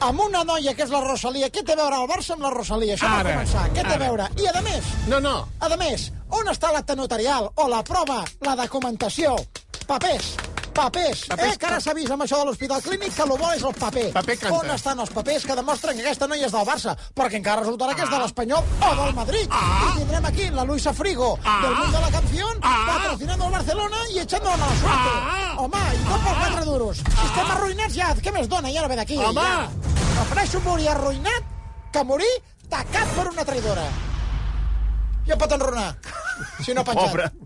amb 0.00 0.20
una 0.24 0.40
noia 0.48 0.72
que 0.72 0.84
és 0.88 0.90
la 0.94 1.02
Rosalia? 1.04 1.50
Què 1.52 1.60
té 1.62 1.76
a 1.76 1.82
veure 1.84 2.00
el 2.00 2.08
Barça 2.08 2.32
amb 2.32 2.48
la 2.48 2.54
Rosalia? 2.56 2.96
Això 2.96 3.12
Ara, 3.12 3.34
començar. 3.36 3.66
Què 3.76 3.84
té 3.84 3.92
a 3.94 4.00
veure? 4.08 4.30
I, 4.40 4.48
a 4.48 4.62
més, 4.64 4.88
No, 5.12 5.20
no. 5.20 5.36
a 5.60 5.68
més, 5.76 6.08
on 6.30 6.48
està 6.52 6.72
l'acte 6.72 6.96
notarial 6.96 7.50
o 7.54 7.68
la 7.68 7.82
prova, 7.86 8.24
la 8.42 8.56
documentació? 8.58 9.36
Papers. 9.86 10.34
Papers, 10.76 11.22
Papers, 11.24 11.54
eh? 11.54 11.56
Que 11.56 11.66
ara 11.70 11.78
s'ha 11.80 11.94
vist 11.96 12.10
amb 12.12 12.26
això 12.26 12.36
de 12.36 12.44
l'Hospital 12.50 12.82
Clínic 12.84 13.14
que 13.16 13.22
el 13.24 13.30
bo 13.30 13.48
és 13.54 13.62
el 13.64 13.72
paper. 13.80 14.10
Paper 14.12 14.34
canta. 14.42 14.56
On 14.58 14.72
estan 14.74 14.98
els 15.00 15.12
papers 15.14 15.46
que 15.48 15.54
demostren 15.56 15.96
que 15.96 16.02
aquesta 16.04 16.26
noia 16.28 16.50
és 16.50 16.52
del 16.52 16.66
Barça? 16.68 16.92
Perquè 17.16 17.38
encara 17.38 17.62
resultarà 17.62 17.94
que 17.96 18.04
és 18.04 18.10
de 18.12 18.18
l'Espanyol 18.20 18.66
o 18.84 18.90
del 18.98 19.14
Madrid. 19.16 19.54
I 19.56 19.94
tindrem 19.96 20.26
aquí 20.28 20.50
la 20.52 20.66
Luisa 20.68 20.92
Frigo 20.92 21.30
del 21.46 21.76
Mundo 21.78 21.96
de 21.96 22.02
la 22.02 22.10
Canción 22.18 22.60
patrocinando 22.60 23.46
el 23.46 23.52
Barcelona 23.52 24.02
i 24.12 24.18
echando 24.18 24.50
la 24.50 24.68
suerte. 24.82 25.14
Home, 25.64 25.80
i 25.94 26.02
tot 26.10 26.26
per 26.26 26.34
quatre 26.42 26.64
duros. 26.68 27.00
Si 27.06 27.24
estem 27.30 27.54
arruïnats 27.54 27.96
ja, 27.96 28.10
què 28.20 28.34
més 28.36 28.48
dona? 28.52 28.74
Ja 28.74 28.82
no 28.84 28.90
ve 28.92 28.98
d'aquí. 29.00 29.16
Home! 29.16 29.46
Ja. 29.46 29.70
Prefereixo 30.18 30.60
morir 30.66 30.90
arruïnat 30.92 31.48
que 31.92 32.04
morir 32.04 32.34
tacat 32.68 33.16
per 33.16 33.30
una 33.32 33.48
traïdora. 33.48 33.88
Ja 35.26 35.36
pot 35.40 35.52
enronar, 35.56 35.88
si 36.62 36.74
no 36.74 36.80
ha 36.82 36.84
penjat. 36.84 37.10
Pobre. 37.10 37.30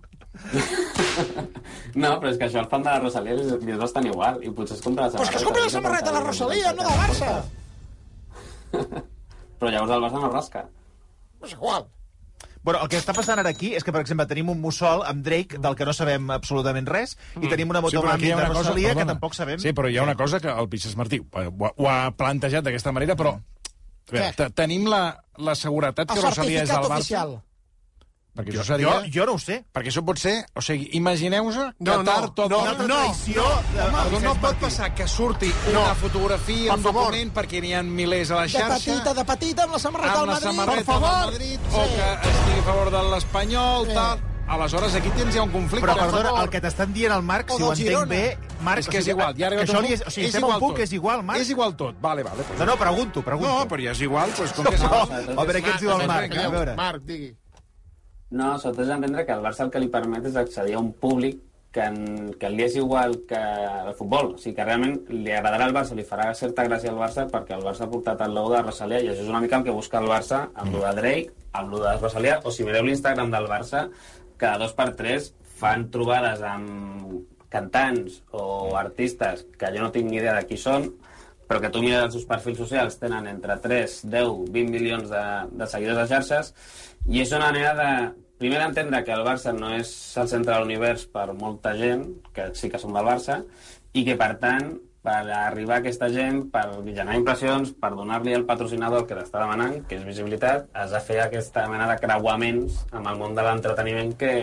No, 2.00 2.12
però 2.20 2.30
és 2.30 2.36
que 2.38 2.46
això 2.46 2.60
el 2.62 2.68
fan 2.70 2.84
de 2.84 2.90
la 2.92 3.00
Rosalia 3.02 3.34
li 3.34 3.44
li 3.66 3.72
és 3.74 3.78
bastant 3.80 4.06
igual 4.06 4.38
i 4.46 4.50
potser 4.54 4.76
es 4.76 4.82
compra 4.84 5.08
la 5.08 5.10
Pues 5.10 5.26
samarreta. 5.28 5.32
que 5.32 5.38
es 5.40 5.44
compri 5.44 5.62
la 5.64 5.70
samarreta 5.74 6.06
de 6.06 6.12
la 6.16 6.20
Rosalia, 6.24 6.72
no 6.72 6.82
del 6.86 7.00
Barça. 7.00 7.30
Però 9.60 9.70
llavors 9.74 9.92
el 9.96 10.04
Barça 10.06 10.20
no 10.22 10.30
rasca. 10.32 10.62
És 11.44 11.52
igual. 11.56 11.88
Bueno, 12.62 12.80
el 12.84 12.88
que 12.92 12.98
està 13.00 13.14
passant 13.16 13.40
ara 13.40 13.50
aquí 13.54 13.72
és 13.76 13.84
que, 13.84 13.92
per 13.92 14.02
exemple, 14.04 14.26
tenim 14.30 14.50
un 14.52 14.60
mussol 14.60 15.02
amb 15.08 15.24
Drake, 15.24 15.58
del 15.58 15.76
que 15.76 15.86
no 15.88 15.94
sabem 15.96 16.30
absolutament 16.30 16.86
res, 16.88 17.16
i 17.40 17.48
tenim 17.48 17.70
una 17.72 17.80
Mm. 17.80 17.90
Sí, 17.90 17.96
però 17.96 18.16
de 18.16 18.34
una 18.34 18.48
cosa, 18.48 18.58
Rosalia, 18.70 18.94
que 18.94 19.04
tampoc 19.08 19.34
sabem... 19.34 19.58
Sí, 19.58 19.72
però 19.72 19.88
hi 19.90 19.96
ha 19.98 20.02
una 20.04 20.14
cosa 20.14 20.40
que 20.40 20.48
el 20.48 20.68
Pixes 20.68 20.96
Martí 20.96 21.18
ho, 21.20 21.40
ha- 21.40 21.72
ho 21.76 21.88
ha 21.88 22.10
plantejat 22.12 22.64
d'aquesta 22.64 22.92
manera, 22.92 23.16
però... 23.16 23.34
A 23.34 24.12
veure, 24.12 24.50
tenim 24.54 24.86
la, 24.90 25.02
la 25.38 25.54
seguretat 25.54 26.10
El 26.10 26.16
que 26.16 26.22
Rosalia 26.26 26.62
és 26.64 26.68
del 26.68 26.78
Barça? 26.84 26.98
oficial. 26.98 27.40
Perquè 28.36 28.52
Jo, 28.54 28.60
això 28.60 28.74
seria... 28.76 28.86
jo, 28.86 29.10
jo 29.12 29.24
no 29.26 29.32
ho 29.34 29.38
sé. 29.42 29.64
Perquè 29.74 29.90
això 29.90 30.04
pot 30.06 30.18
ser... 30.22 30.36
O 30.54 30.62
sigui, 30.62 30.88
imagineu-vos 30.96 31.56
que 31.56 31.64
No, 31.82 31.96
no, 31.98 32.04
tard 32.04 32.34
tot... 32.34 32.48
no, 32.50 32.60
Una 32.62 32.70
altra 32.70 32.86
no. 32.86 32.98
traïció 33.00 33.42
de, 33.74 33.82
Home, 33.82 34.04
de 34.04 34.12
no, 34.12 34.20
no 34.28 34.34
pot 34.40 34.56
passar 34.62 34.94
que 34.94 35.08
surti 35.08 35.50
No. 35.72 35.82
una 35.82 35.94
fotografia, 35.94 36.70
Per 36.70 36.78
un 36.78 36.84
favor. 36.84 37.04
document, 37.10 37.32
perquè 37.34 37.60
n'hi 37.60 37.74
ha 37.74 37.82
milers 37.82 38.30
a 38.30 38.36
la 38.36 38.42
De 38.46 38.54
xarxa... 38.54 38.78
petita, 38.78 39.14
de 39.14 39.24
petita, 39.24 39.64
amb 39.66 39.72
la 39.74 39.78
samarreta 39.82 40.14
amb 40.14 40.20
del 40.20 40.34
Madrid. 40.34 40.48
samarreta 40.48 40.76
Per 40.80 40.84
favor. 40.94 41.10
del 41.10 41.32
Madrid, 41.32 41.60
o 41.72 41.86
que 41.90 42.30
estigui 42.30 42.58
a 42.60 42.66
favor 42.70 42.90
de 42.96 43.02
l'Espanyol, 43.10 43.86
Sí. 43.86 43.94
tal... 43.94 44.26
Aleshores, 44.50 44.94
aquí 44.98 45.10
tens 45.14 45.32
ja 45.36 45.44
un 45.44 45.50
conflicte. 45.52 45.86
Però, 45.86 45.94
Per 45.94 46.06
perdona, 46.08 46.28
favor. 46.30 46.42
el 46.42 46.50
que 46.50 46.60
t'estan 46.60 46.92
dient 46.92 47.12
el 47.14 47.22
Marc, 47.22 47.52
O 47.52 47.56
si 47.56 47.62
ho 47.62 47.68
entenc 47.70 47.86
Girona. 47.86 48.06
bé... 48.10 48.38
Marc, 48.66 48.80
és 48.80 48.88
que 48.90 48.96
o 48.96 49.00
és 49.00 49.06
igual, 49.12 49.30
ja 49.36 49.38
que 49.38 49.44
arribat 49.46 49.68
això 49.68 49.80
li 49.80 49.92
és, 49.94 50.00
o 50.02 50.10
sigui, 50.10 50.26
és 50.26 50.32
estem 50.34 50.42
igual 50.42 50.58
punt 50.58 50.72
tot. 50.72 50.76
que 50.76 50.82
és 50.88 50.92
igual, 50.92 51.22
Marc. 51.22 51.38
És 51.40 51.50
igual 51.54 51.76
tot. 51.78 51.94
Vale, 52.02 52.24
vale. 52.26 52.44
No, 52.58 52.66
no, 52.66 52.76
pregunto, 52.76 53.22
pregunto. 53.22 53.52
No, 53.60 53.68
però 53.70 53.84
ja 53.84 53.92
és 53.94 54.00
igual, 54.02 54.32
doncs 54.36 54.52
com 54.52 54.64
que 54.66 54.74
és 54.74 54.82
No, 54.82 54.88
igual... 54.88 55.38
a 55.38 55.44
veure 55.44 55.62
què 55.62 55.70
ens 55.70 55.80
diu 55.80 55.92
el 55.94 56.06
Marc. 56.10 56.34
A 56.36 56.48
veure. 56.50 56.74
Marc, 56.74 57.02
digui. 57.06 57.30
No, 58.30 58.56
sobretot 58.58 58.84
és 58.84 58.90
d'entendre 58.92 59.24
que 59.26 59.34
el 59.34 59.42
Barça 59.42 59.64
el 59.66 59.72
que 59.74 59.80
li 59.82 59.90
permet 59.90 60.26
és 60.30 60.36
accedir 60.38 60.76
a 60.76 60.82
un 60.82 60.92
públic 60.92 61.40
que, 61.74 61.82
en, 61.86 62.30
que 62.38 62.50
li 62.50 62.64
és 62.66 62.76
igual 62.78 63.16
que 63.28 63.40
el 63.40 63.92
futbol. 63.98 64.34
O 64.34 64.38
sigui, 64.38 64.54
que 64.58 64.66
realment 64.66 64.96
li 65.10 65.34
agradarà 65.34 65.66
al 65.66 65.74
Barça, 65.74 65.98
li 65.98 66.06
farà 66.06 66.30
certa 66.38 66.66
gràcia 66.66 66.92
al 66.92 67.00
Barça 67.00 67.26
perquè 67.30 67.56
el 67.56 67.66
Barça 67.66 67.86
ha 67.86 67.90
portat 67.90 68.22
el 68.26 68.34
logo 68.34 68.54
de 68.54 68.62
Rosalia 68.62 69.02
i 69.02 69.10
això 69.10 69.26
és 69.26 69.32
una 69.32 69.42
mica 69.42 69.58
el 69.58 69.66
que 69.66 69.74
busca 69.74 69.98
el 70.02 70.10
Barça 70.10 70.44
amb 70.54 70.74
lo 70.74 70.84
de 70.86 70.94
Drake, 71.00 71.34
amb 71.58 71.74
lo 71.74 71.82
de 71.82 71.96
Rosalia, 71.98 72.40
o 72.44 72.54
si 72.54 72.66
mireu 72.66 72.86
l'Instagram 72.86 73.30
del 73.34 73.50
Barça, 73.50 73.88
cada 74.40 74.62
dos 74.62 74.74
per 74.78 74.92
tres 74.98 75.32
fan 75.60 75.88
trobades 75.92 76.42
amb 76.46 77.20
cantants 77.50 78.22
o 78.30 78.76
artistes 78.78 79.42
que 79.58 79.72
jo 79.74 79.82
no 79.82 79.90
tinc 79.90 80.06
ni 80.08 80.20
idea 80.20 80.36
de 80.38 80.46
qui 80.46 80.58
són, 80.58 80.86
però 81.50 81.58
que 81.58 81.72
tu 81.74 81.80
mires 81.82 82.04
els 82.06 82.12
seus 82.14 82.28
perfils 82.30 82.60
socials, 82.62 82.94
tenen 83.00 83.26
entre 83.26 83.56
3, 83.58 83.94
10, 84.06 84.28
20 84.54 84.70
milions 84.70 85.08
de, 85.10 85.22
de 85.58 85.66
seguidors 85.66 86.04
a 86.04 86.04
xarxes, 86.06 86.52
i 87.10 87.24
és 87.24 87.32
una 87.34 87.48
manera 87.48 87.72
de, 87.74 87.88
primer 88.38 88.60
d'entendre 88.60 89.00
que 89.02 89.16
el 89.16 89.24
Barça 89.26 89.50
no 89.56 89.72
és 89.74 89.90
el 90.22 90.28
centre 90.30 90.54
de 90.54 90.60
l'univers 90.62 91.08
per 91.10 91.26
molta 91.34 91.74
gent, 91.80 92.06
que 92.36 92.52
sí 92.54 92.70
que 92.70 92.78
som 92.78 92.94
del 92.94 93.08
Barça, 93.08 93.40
i 93.90 94.06
que, 94.06 94.14
per 94.20 94.36
tant, 94.38 94.70
per 95.02 95.18
arribar 95.40 95.80
a 95.80 95.82
aquesta 95.82 96.06
gent, 96.14 96.44
per 96.54 96.64
generar 96.86 97.18
impressions, 97.18 97.74
per 97.82 97.90
donar-li 97.98 98.36
al 98.36 98.46
patrocinador 98.46 99.08
que 99.08 99.18
t'està 99.18 99.42
demanant, 99.42 99.80
que 99.90 99.98
és 99.98 100.06
visibilitat, 100.06 100.70
has 100.70 100.94
de 100.94 101.02
fer 101.02 101.18
aquesta 101.24 101.66
mena 101.72 101.90
de 101.90 101.98
creuaments 101.98 102.84
amb 102.92 103.10
el 103.10 103.18
món 103.18 103.34
de 103.34 103.48
l'entreteniment 103.48 104.14
que, 104.22 104.34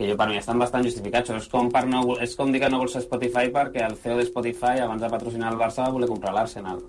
que 0.00 0.08
jo 0.08 0.16
per 0.16 0.30
mi 0.30 0.38
estan 0.40 0.60
bastant 0.60 0.86
justificats. 0.86 1.34
És 1.36 1.48
com, 1.52 1.68
per 1.72 1.84
no, 1.88 2.00
és 2.24 2.32
com 2.38 2.48
dir 2.52 2.62
que 2.62 2.70
no 2.72 2.80
vols 2.80 2.96
ser 2.96 3.04
Spotify 3.04 3.52
perquè 3.52 3.84
el 3.84 3.98
CEO 4.00 4.16
de 4.16 4.24
Spotify, 4.30 4.80
abans 4.80 5.04
de 5.04 5.12
patrocinar 5.12 5.52
el 5.52 5.60
Barça, 5.60 5.84
va 5.84 5.92
voler 5.98 6.08
comprar 6.08 6.32
l'Arsenal. 6.32 6.80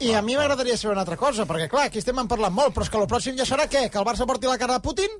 I 0.00 0.14
a 0.16 0.20
mi 0.24 0.36
m'agradaria 0.36 0.76
saber 0.80 0.94
una 0.94 1.02
altra 1.04 1.16
cosa, 1.20 1.44
perquè 1.48 1.66
clar, 1.68 1.86
aquí 1.88 2.00
estem 2.00 2.20
en 2.20 2.28
parlant 2.28 2.54
molt, 2.56 2.72
però 2.76 2.84
és 2.86 2.92
que 2.92 3.00
el 3.00 3.08
pròxim 3.08 3.40
ja 3.40 3.48
serà 3.48 3.66
què? 3.68 3.86
Que 3.92 4.00
el 4.00 4.06
Barça 4.08 4.28
porti 4.28 4.48
la 4.48 4.56
cara 4.60 4.78
de 4.78 4.84
Putin? 4.84 5.16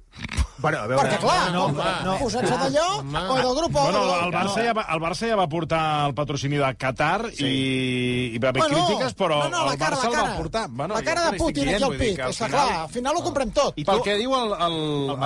Bueno, 0.61 0.79
a 0.79 0.87
veure, 0.87 1.03
Perquè 1.09 1.19
clar, 1.23 1.53
no, 1.55 1.69
no, 1.73 1.85
no, 2.05 2.15
posant-se 2.21 2.57
d'allò, 2.61 2.87
home. 3.01 3.19
o 3.19 3.37
del 3.41 3.55
grup... 3.57 3.73
Bueno, 3.73 4.03
o 4.03 4.17
el 4.27 4.33
Barça, 4.35 4.65
ja 4.67 4.73
va, 4.77 4.85
el 4.93 5.01
Barça 5.01 5.29
ja 5.31 5.37
va 5.41 5.47
portar 5.49 5.83
el 6.09 6.15
patrocini 6.15 6.59
de 6.61 6.71
Qatar 6.77 7.31
sí. 7.33 7.47
i, 7.47 8.35
i 8.37 8.39
va 8.43 8.51
haver 8.51 8.63
Bueno, 8.67 8.85
crítiques, 8.87 9.15
però 9.17 9.39
no, 9.45 9.49
no, 9.55 9.65
la 9.67 9.73
el 9.73 9.79
cara, 9.79 9.97
Barça 9.97 10.03
la 10.05 10.11
el 10.11 10.15
va 10.17 10.23
cara. 10.27 10.37
portar. 10.37 10.65
Bueno, 10.71 10.95
la 10.95 11.03
cara 11.03 11.31
de 11.31 11.39
Putin 11.39 11.69
aquí 11.75 11.83
al 11.83 11.97
pic, 11.97 12.19
al 12.21 12.31
està 12.35 12.47
final- 12.51 12.67
clar, 12.69 12.81
al 12.83 12.89
final 12.91 13.17
ho 13.17 13.23
comprem 13.25 13.51
tot. 13.57 13.79
I 13.81 13.85
Pel 13.89 14.03
que 14.05 14.17
diu 14.21 14.35
el, 14.37 14.53
el, 14.69 14.79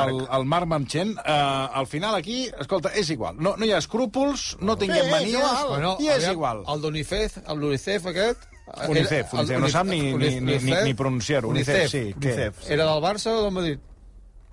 el, 0.05 0.23
el, 0.39 0.45
Marc 0.55 0.67
Mamchen, 0.71 1.15
eh, 1.19 1.69
al 1.83 1.87
final 1.91 2.15
aquí, 2.15 2.45
escolta, 2.61 2.93
és 2.95 3.11
igual. 3.11 3.35
No, 3.39 3.57
no 3.59 3.65
hi 3.67 3.73
ha 3.75 3.79
escrúpols, 3.83 4.57
no 4.61 4.77
tinguem 4.79 5.11
manies, 5.11 5.35
igual. 5.35 5.67
Bueno, 5.69 5.97
i 6.01 6.09
és 6.15 6.29
igual. 6.31 6.63
El 6.69 6.81
d'UNICEF, 6.87 7.39
el 7.49 7.59
l'UNICEF 7.59 8.07
aquest... 8.15 8.51
UNICEF, 8.89 9.35
UNICEF, 9.35 9.59
no 9.61 9.69
sap 9.69 9.87
ni- 9.87 10.01
ni- 10.17 10.39
ni- 10.41 10.59
ni- 10.59 10.79
ni 10.87 10.95
pronunciar-ho. 10.95 11.51
UNICEF, 11.51 11.91
sí? 11.91 12.15
UNICEF. 12.17 12.63
Era 12.71 12.87
del 12.89 13.03
Barça 13.03 13.35
o 13.35 13.43
del 13.43 13.53
Madrid? 13.53 13.79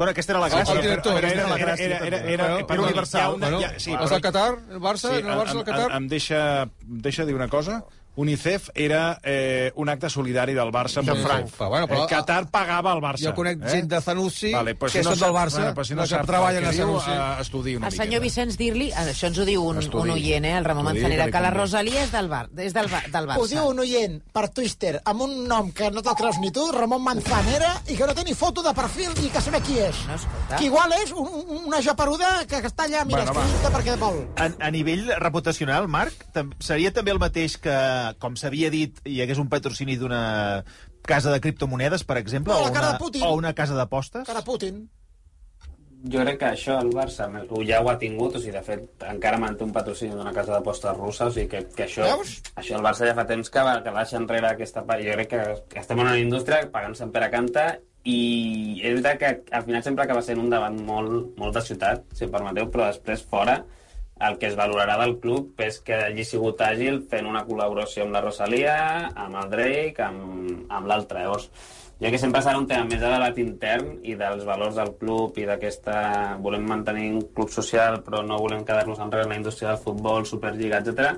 Bueno, 0.02 0.12
aquesta 0.12 0.32
era 0.34 0.40
la 0.40 0.48
El- 0.48 0.54
gràcia. 0.54 0.74
el 0.74 0.82
director, 0.82 1.18
era, 1.24 1.28
la 1.48 1.56
era, 1.56 1.66
gràcia, 1.68 1.86
era, 1.86 1.98
era, 2.08 2.18
era, 2.18 2.48
Bueno, 2.50 2.68
perdoni, 2.68 2.88
universal. 2.88 3.36
Bueno, 3.38 3.60
sí, 3.78 3.92
però- 3.92 4.10
del 4.10 4.22
Qatar, 4.22 4.54
el 4.72 4.80
Barça, 4.80 5.10
Sí, 5.12 5.16
el 5.18 5.26
Barça, 5.26 5.52
el 5.60 5.64
Qatar... 5.64 5.92
em, 5.92 5.98
em 5.98 6.08
deixa, 6.08 6.70
deixa 6.82 7.26
dir 7.26 7.36
una 7.36 7.48
cosa. 7.48 7.86
UNICEF 8.16 8.70
era 8.76 9.20
eh, 9.24 9.72
un 9.76 9.90
acte 9.90 10.10
solidari 10.10 10.54
del 10.54 10.70
Barça. 10.72 11.00
amb 11.00 11.10
UNICEF. 11.10 11.58
Però, 11.58 11.70
bueno, 11.70 11.88
però- 11.88 12.04
Eh, 12.04 12.08
Qatar 12.10 12.50
pagava 12.52 12.94
el 12.94 13.00
Barça. 13.02 13.24
Jo 13.30 13.34
conec 13.34 13.62
eh? 13.64 13.70
gent 13.70 13.88
de 13.90 14.02
Zanussi 14.02 14.52
Vale, 14.54 14.76
pues 14.76 14.92
que 14.94 15.00
si 15.04 15.10
no 15.10 15.16
són 15.16 15.20
del 15.28 15.36
Barça, 15.36 15.58
bueno, 15.62 15.74
pues 15.76 15.88
si 15.88 15.96
no 15.96 16.02
que 16.02 16.08
sap 16.10 16.26
treballen 16.26 16.66
a 16.66 16.74
Zanussi. 16.74 17.10
eh, 17.12 17.42
estudi 17.42 17.76
una 17.76 17.88
El 17.88 17.94
senyor 17.94 18.22
Vicenç 18.22 18.58
Dirli, 18.58 18.92
això 18.92 19.28
ens 19.28 19.38
ho 19.40 19.46
diu 19.46 19.64
un, 19.64 19.78
Estudi. 19.80 20.04
un 20.04 20.10
oient, 20.12 20.46
eh, 20.46 20.58
el 20.58 20.66
Ramon 20.66 20.88
Estudi, 20.88 21.02
Manzanera, 21.04 21.32
que 21.32 21.42
la. 21.42 21.52
Rosalia 21.52 22.04
és 22.04 22.12
del, 22.12 22.28
bar, 22.28 22.50
és 22.58 22.74
del, 22.74 22.88
del 22.90 23.28
Barça. 23.28 23.38
Ho 23.40 23.48
diu 23.48 23.64
un 23.70 23.80
oient 23.80 24.22
per 24.34 24.50
Twitter 24.50 25.02
amb 25.06 25.22
un 25.22 25.48
nom 25.48 25.72
que 25.72 25.90
no 25.92 26.02
te'l 26.02 26.16
creus 26.16 26.38
ni 26.40 26.52
tu, 26.52 26.72
Ramon 26.72 27.02
Manzanera, 27.04 27.82
i 27.88 27.96
que 27.96 28.06
no 28.06 28.14
té 28.14 28.24
ni 28.24 28.34
foto 28.34 28.62
de 28.62 28.74
perfil 28.74 29.10
ni 29.22 29.30
que 29.30 29.42
saber 29.42 29.62
qui 29.62 29.80
és. 29.80 29.96
No, 30.08 30.16
escolta. 30.16 30.56
que 30.58 30.66
igual 30.66 30.92
és 31.04 31.12
un, 31.12 31.28
un, 31.28 31.66
una 31.68 31.82
japeruda 31.82 32.46
que 32.48 32.58
està 32.58 32.84
allà, 32.86 33.06
mira, 33.06 33.24
Bueno, 33.26 33.34
va. 33.34 33.46
escrivint 33.46 33.76
perquè 33.76 33.98
vol. 33.98 34.28
A, 34.38 34.50
a 34.68 34.72
nivell 34.72 35.12
reputacional, 35.18 35.88
Marc, 35.88 36.14
seria 36.60 36.92
també 36.92 37.12
el 37.12 37.20
mateix 37.20 37.58
que, 37.58 37.70
com 38.20 38.36
s'havia 38.40 38.70
dit, 38.74 38.98
hi 39.08 39.20
hagués 39.24 39.40
un 39.42 39.50
patrocini 39.52 39.98
d'una 40.00 40.64
casa 41.08 41.32
de 41.34 41.40
criptomonedes, 41.42 42.04
per 42.06 42.18
exemple, 42.22 42.54
No, 42.54 42.66
o, 42.66 42.72
una, 42.72 42.98
o 43.30 43.36
una 43.40 43.54
casa 43.58 43.76
d'apostes? 43.78 44.28
Cara 44.28 44.44
Putin. 44.46 44.84
Jo 46.12 46.24
crec 46.24 46.40
que 46.42 46.48
això 46.50 46.80
el 46.82 46.88
Barça 46.98 47.28
ho- 47.30 47.62
ja 47.62 47.78
ho 47.84 47.90
ha 47.92 47.98
tingut, 48.02 48.34
o 48.36 48.40
sigui, 48.42 48.56
de 48.56 48.62
fet, 48.66 48.88
encara 49.06 49.38
manté 49.38 49.62
un 49.64 49.74
patrocini 49.76 50.16
d'una 50.18 50.32
casa 50.34 50.56
d'apostes 50.56 50.96
russa, 50.98 51.28
o 51.30 51.34
sigui 51.36 51.48
que, 51.52 51.60
que 51.78 51.86
això, 51.86 52.08
Veus? 52.08 52.32
això 52.58 52.80
el 52.80 52.82
Barça 52.88 53.06
ja 53.06 53.14
fa 53.14 53.26
temps 53.30 53.52
que 53.54 53.62
va, 53.68 53.76
que 53.86 53.94
deixa 53.94 54.18
enrere 54.18 54.50
aquesta 54.50 54.82
part. 54.88 55.04
Jo 55.06 55.14
crec 55.20 55.30
que, 55.36 55.42
que 55.70 55.80
estem 55.84 56.00
en 56.02 56.08
una 56.08 56.18
indústria 56.18 56.64
pagant 56.74 56.98
Sant 56.98 57.12
Pere 57.14 57.30
Canta 57.30 57.68
i 58.04 58.82
és 58.82 58.96
veritat 58.98 59.20
que 59.22 59.30
al 59.60 59.68
final 59.68 59.84
sempre 59.86 60.08
acaba 60.08 60.24
sent 60.26 60.42
un 60.42 60.50
debat 60.50 60.74
molt, 60.74 61.36
molt 61.38 61.54
de 61.54 61.62
ciutat, 61.70 62.02
si 62.18 62.26
em 62.26 62.34
permeteu, 62.34 62.72
però 62.74 62.90
després 62.90 63.22
fora 63.30 63.60
el 64.28 64.38
que 64.40 64.50
es 64.52 64.58
valorarà 64.60 64.98
del 65.02 65.18
club 65.24 65.62
és 65.66 65.80
que 65.86 65.98
hagi 66.08 66.26
sigut 66.28 66.62
àgil 66.66 67.04
fent 67.12 67.28
una 67.30 67.44
col·laboració 67.48 68.06
amb 68.06 68.16
la 68.18 68.24
Rosalia, 68.24 68.80
amb 69.12 69.38
el 69.42 69.54
Drake, 69.54 70.08
amb, 70.08 70.66
amb 70.70 70.90
l'altre. 70.90 71.24
Llavors, 71.24 71.48
jo 72.02 72.10
que 72.10 72.18
sempre 72.18 72.42
serà 72.42 72.58
un 72.58 72.68
tema 72.70 72.88
més 72.90 72.98
de 72.98 73.10
debat 73.14 73.40
intern 73.44 73.92
i 74.10 74.16
dels 74.18 74.46
valors 74.48 74.78
del 74.80 74.96
club 74.98 75.38
i 75.38 75.46
d'aquesta... 75.46 75.96
Volem 76.42 76.66
mantenir 76.66 77.12
un 77.14 77.24
club 77.36 77.54
social 77.54 78.00
però 78.06 78.24
no 78.26 78.42
volem 78.42 78.66
quedar-nos 78.66 79.02
enrere 79.06 79.28
en 79.28 79.36
la 79.36 79.40
indústria 79.44 79.74
del 79.74 79.84
futbol, 79.84 80.26
Superliga, 80.26 80.82
etc. 80.82 81.14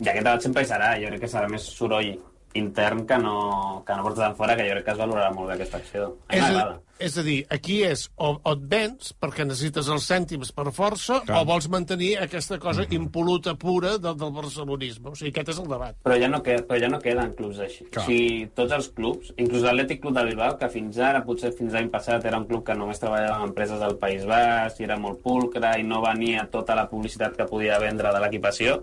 I 0.00 0.08
aquest 0.08 0.24
debat 0.24 0.48
sempre 0.48 0.64
hi 0.64 0.70
serà. 0.72 0.94
Jo 1.02 1.12
crec 1.12 1.26
que 1.26 1.32
serà 1.34 1.52
més 1.52 1.68
soroll 1.76 2.14
intern 2.54 3.06
que 3.06 3.18
no, 3.18 3.82
que 3.86 3.96
no 3.96 4.06
porta 4.06 4.26
tant 4.26 4.38
fora, 4.38 4.56
que 4.56 4.66
jo 4.68 4.76
crec 4.76 4.88
que 4.88 4.94
es 4.96 5.00
valorarà 5.00 5.30
molt 5.34 5.50
bé 5.50 5.58
aquesta 5.58 5.78
acció. 5.80 6.08
A 6.28 6.36
És 6.36 6.44
a, 6.44 6.64
és 7.02 7.16
a 7.18 7.24
dir, 7.26 7.38
aquí 7.50 7.80
és 7.86 8.04
o, 8.14 8.34
o 8.36 8.52
et 8.52 8.64
vens 8.70 9.12
perquè 9.18 9.46
necessites 9.46 9.88
els 9.92 10.04
cèntims 10.06 10.52
per 10.54 10.68
força 10.74 11.20
Clar. 11.24 11.40
o 11.40 11.46
vols 11.48 11.68
mantenir 11.72 12.12
aquesta 12.22 12.58
cosa 12.62 12.86
impoluta 12.94 13.54
pura 13.58 13.96
del, 13.98 14.16
del 14.20 14.34
barcelonisme. 14.36 15.10
O 15.12 15.18
sigui, 15.18 15.32
aquest 15.32 15.54
és 15.54 15.62
el 15.62 15.70
debat. 15.72 15.96
Però 16.04 16.18
ja 16.20 16.28
no, 16.30 16.42
queda, 16.44 16.66
però 16.68 16.82
ja 16.84 16.92
no 16.92 17.00
queden 17.02 17.34
clubs 17.38 17.62
així. 17.64 17.88
Clar. 17.88 18.04
O 18.04 18.10
sigui, 18.10 18.46
tots 18.58 18.76
els 18.76 18.90
clubs, 18.94 19.32
inclús 19.36 19.66
l'Atlètic 19.66 20.02
Club 20.04 20.18
de 20.18 20.26
Bilbao, 20.28 20.58
que 20.60 20.70
fins 20.72 21.00
ara, 21.02 21.24
potser 21.26 21.52
fins 21.56 21.74
l'any 21.74 21.90
passat, 21.92 22.28
era 22.28 22.40
un 22.40 22.46
club 22.50 22.64
que 22.68 22.76
només 22.78 23.02
treballava 23.02 23.40
amb 23.40 23.50
empreses 23.50 23.82
del 23.82 23.98
País 24.02 24.28
Basc 24.28 24.80
i 24.80 24.86
era 24.86 25.00
molt 25.00 25.22
pulcre 25.24 25.74
i 25.80 25.86
no 25.86 26.02
venia 26.04 26.46
tota 26.52 26.76
la 26.78 26.88
publicitat 26.90 27.36
que 27.38 27.48
podia 27.50 27.80
vendre 27.82 28.12
de 28.14 28.22
l'equipació, 28.22 28.80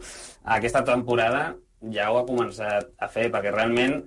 aquesta 0.59 0.83
temporada 0.87 1.53
ja 1.93 2.09
ho 2.11 2.19
ha 2.19 2.27
començat 2.27 2.91
a 2.99 3.07
fer, 3.11 3.29
perquè 3.33 3.53
realment 3.53 4.01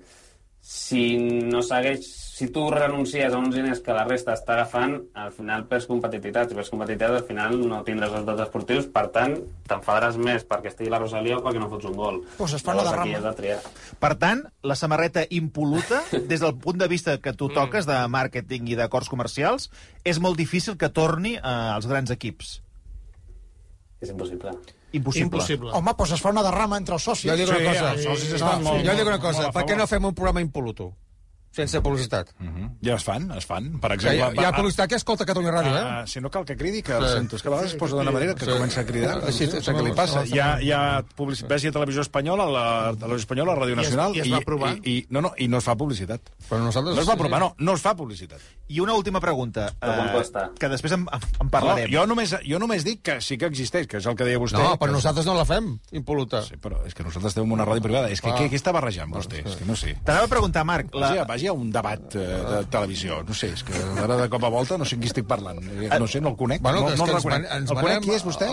si 0.63 1.17
no 1.19 1.59
segueix 1.67 2.07
si 2.33 2.47
tu 2.55 2.63
renuncies 2.71 3.35
a 3.35 3.39
uns 3.39 3.55
diners 3.55 3.81
que 3.85 3.93
la 3.95 4.05
resta 4.07 4.33
està 4.35 4.55
agafant, 4.55 4.95
al 5.19 5.33
final 5.35 5.67
perds 5.71 5.85
competitivitat. 5.91 6.49
Si 6.49 6.57
perds 6.57 6.71
competitivitat, 6.73 7.17
al 7.19 7.27
final 7.27 7.59
no 7.61 7.83
tindràs 7.87 8.11
resultats 8.11 8.47
esportius, 8.47 8.87
per 8.95 9.05
tant, 9.15 9.37
t'enfadaràs 9.69 10.17
més 10.23 10.47
perquè 10.49 10.71
estigui 10.71 10.91
la 10.91 10.99
Rosalia 11.03 11.37
o 11.39 11.43
perquè 11.45 11.61
no 11.61 11.69
fots 11.71 11.91
un 11.91 11.95
gol. 11.99 12.21
Pues 12.39 12.57
es 12.57 12.65
fa 12.65 12.73
una 12.73 12.87
Llavors, 12.87 13.03
aquí 13.03 13.13
derrama. 13.13 13.29
has 13.29 13.37
de 13.37 13.43
triar. 13.43 13.97
Per 14.03 14.13
tant, 14.23 14.43
la 14.73 14.79
samarreta 14.79 15.27
impoluta, 15.31 16.03
des 16.33 16.43
del 16.43 16.57
punt 16.63 16.83
de 16.83 16.89
vista 16.91 17.19
que 17.23 17.35
tu 17.35 17.51
toques 17.53 17.87
de 17.87 17.99
màrqueting 18.11 18.71
i 18.73 18.79
d'acords 18.79 19.11
comercials, 19.13 19.69
és 20.09 20.23
molt 20.23 20.39
difícil 20.41 20.79
que 20.79 20.91
torni 20.91 21.37
eh, 21.37 21.43
als 21.45 21.91
grans 21.91 22.11
equips. 22.15 22.61
És 24.03 24.11
impossible. 24.11 24.57
Impossible. 24.93 25.25
Impossible. 25.27 25.71
Home, 25.73 25.95
doncs 25.99 26.13
es 26.13 26.21
fa 26.21 26.31
una 26.31 26.43
derrama 26.43 26.77
entre 26.77 26.95
els 26.95 27.03
socis. 27.03 27.31
Jo 27.31 27.37
dic 27.37 27.49
una 27.49 27.59
Sí, 27.59 27.65
cosa. 27.65 27.93
els 27.93 28.03
socis 28.05 28.41
no, 28.43 28.53
molt- 28.61 28.85
jo 28.87 28.95
dic 28.99 29.07
una 29.07 29.19
cosa. 29.19 29.51
Per 29.53 29.65
què 29.65 29.77
no 29.77 29.87
fem 29.87 30.05
un 30.05 30.15
programa 30.15 30.41
impoluto? 30.41 30.93
Sense 31.53 31.81
publicitat. 31.85 32.31
Mhm. 32.39 32.79
Ja 32.83 32.95
es 32.97 33.05
fan, 33.05 33.31
es 33.37 33.45
fan. 33.47 33.79
Per 33.79 33.91
Que 33.91 33.95
exemple... 33.97 34.17
hi 34.19 34.21
ha, 34.23 34.43
hi 34.43 34.45
ha 34.49 34.53
publicitat 34.57 34.89
que 34.89 34.97
escolta 34.97 35.27
Catalunya 35.29 35.53
Ràdio, 35.53 35.75
eh? 35.77 36.03
Uh, 36.03 36.07
si 36.09 36.21
no 36.21 36.31
cal 36.31 36.45
que 36.49 36.57
cridi, 36.57 36.83
que 36.83 36.93
el 36.97 37.05
Sí. 37.07 37.13
sento. 37.13 37.37
És 37.37 37.43
que 37.43 37.49
a 37.49 37.51
vegades 37.53 37.73
es 37.73 37.79
posa 37.79 37.97
d'una 37.97 38.11
manera 38.11 38.35
que 38.35 38.45
Sí. 38.47 38.51
comença 38.51 38.81
a 38.81 38.87
cridar. 38.87 39.21
Sí, 39.33 39.45
no 39.47 39.53
sé, 39.53 39.61
sí, 39.63 39.71
què 39.71 39.83
li 39.85 39.93
passa. 39.93 40.25
sí, 40.27 40.33
Hi 40.35 40.39
ha, 40.41 40.63
hi 40.63 40.71
ha 40.73 41.05
publicitat. 41.15 41.51
Vés 41.51 41.65
a 41.67 41.73
Televisió 41.73 42.01
Espanyola, 42.03 42.45
a 42.45 42.51
la 42.51 42.93
Televisió 42.97 43.17
Espanyola, 43.27 43.53
a 43.53 43.57
Ràdio 43.57 43.69
I 43.69 43.73
es- 43.73 43.77
Nacional... 43.77 44.17
i 44.17 44.21
es 44.21 44.31
va 44.33 44.37
aprovar? 44.39 44.77
I, 44.83 44.91
i, 44.97 45.07
no, 45.11 45.21
no, 45.21 45.33
I 45.37 45.49
no 45.49 45.59
es 45.59 45.65
fa 45.65 45.77
publicitat. 45.77 46.21
Però 46.49 46.59
nosaltres... 46.59 46.97
No 46.97 47.03
es 47.03 47.09
va 47.09 47.13
aprovar, 47.15 47.41
no, 47.41 47.55
no 47.59 47.75
es 47.75 47.81
fa 47.83 47.95
publicitat. 47.95 48.41
I 48.69 48.81
una 48.81 48.95
última 48.95 49.21
pregunta, 49.21 49.75
costa? 50.13 50.51
que 50.59 50.69
després 50.69 50.93
en, 50.95 51.01
en 51.13 51.21
No, 51.45 51.51
parlarem. 51.51 51.91
jo, 51.93 52.07
només, 52.07 52.35
jo 52.49 52.59
només 52.59 52.85
dic 52.85 53.03
que 53.03 53.21
sí 53.21 53.37
que 53.37 53.45
existeix, 53.47 53.87
que 53.87 53.99
és 53.99 54.07
el 54.07 54.17
que 54.17 54.25
deia 54.25 54.39
vostè. 54.39 54.57
No, 54.57 54.73
que 54.79 54.79
però 54.87 54.93
nosaltres 54.93 55.27
no 55.27 55.35
la 55.35 55.45
fem, 55.45 55.79
impoluta. 55.93 56.41
Sí, 56.43 56.57
però 56.57 56.81
és 56.87 56.95
que 56.95 57.05
nosaltres 57.05 57.35
tenim 57.35 57.53
una 57.53 57.67
ràdio 57.67 57.83
privada. 57.83 58.09
És 58.11 58.21
que 58.23 58.31
Ah. 58.31 58.37
què, 58.39 58.49
què 58.49 58.57
està 58.57 58.73
barrejant 58.73 59.11
vostè? 59.13 59.45
És 59.47 59.57
que 59.57 59.65
no 59.67 59.77
sé. 59.77 59.99
T'anava 60.05 60.25
a 60.25 60.29
preguntar, 60.29 60.65
Marc, 60.65 60.95
la, 60.95 61.25
vagi 61.43 61.49
a 61.49 61.53
un 61.53 61.71
debat 61.73 62.15
eh, 62.15 62.19
de 62.21 62.65
televisió. 62.71 63.23
No 63.27 63.35
sé, 63.35 63.51
és 63.57 63.63
que 63.67 63.75
ara 64.03 64.17
de 64.21 64.29
cop 64.31 64.45
a 64.45 64.51
volta 64.53 64.79
no 64.79 64.85
sé 64.87 64.95
amb 64.97 65.03
qui 65.03 65.09
estic 65.11 65.27
parlant. 65.27 65.59
Eh, 65.63 65.89
No 65.99 66.07
sé, 66.07 66.21
no 66.21 66.31
el 66.31 66.37
conec. 66.37 66.63
Bueno, 66.63 66.81
no, 66.81 66.89
no 66.97 67.05
el 67.05 67.11
ens 67.11 67.15
reconec. 67.15 67.49
van- 67.49 67.63
ens 67.63 67.71
el 67.71 67.77
conec, 67.81 68.03
qui 68.03 68.11
és 68.15 68.25
vostè? 68.25 68.49
a- 68.49 68.53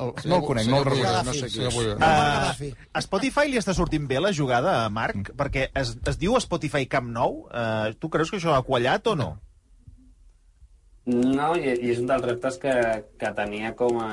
a- 0.00 0.12
No 0.24 0.36
el 0.36 0.42
conec, 0.46 0.66
no 0.68 0.78
el 0.78 0.84
reconec, 0.84 1.24
no 1.24 1.32
sé 1.34 1.46
qui 1.48 1.60
és. 1.66 1.74
Muammar 1.74 2.08
a, 2.08 2.54
a 2.94 2.98
Spotify 3.00 3.48
li 3.48 3.58
està 3.58 3.74
sortint 3.74 4.06
bé 4.08 4.20
la 4.20 4.32
jugada, 4.32 4.88
Marc? 4.88 5.32
Perquè 5.36 5.68
es, 5.74 5.96
es 6.06 6.18
diu 6.18 6.36
Spotify 6.40 6.86
Camp 6.86 7.10
Nou. 7.12 7.46
Uh, 7.52 7.92
tu 7.98 8.08
creus 8.08 8.30
que 8.30 8.38
això 8.38 8.54
ha 8.56 8.62
quallat 8.62 9.06
o 9.06 9.16
no? 9.16 9.24
No, 9.30 9.49
i, 11.10 11.72
i 11.72 11.90
és 11.92 12.00
un 12.02 12.08
dels 12.10 12.24
reptes 12.24 12.58
que, 12.62 12.74
que 13.20 13.32
tenia 13.36 13.72
com 13.78 13.98
a, 14.02 14.10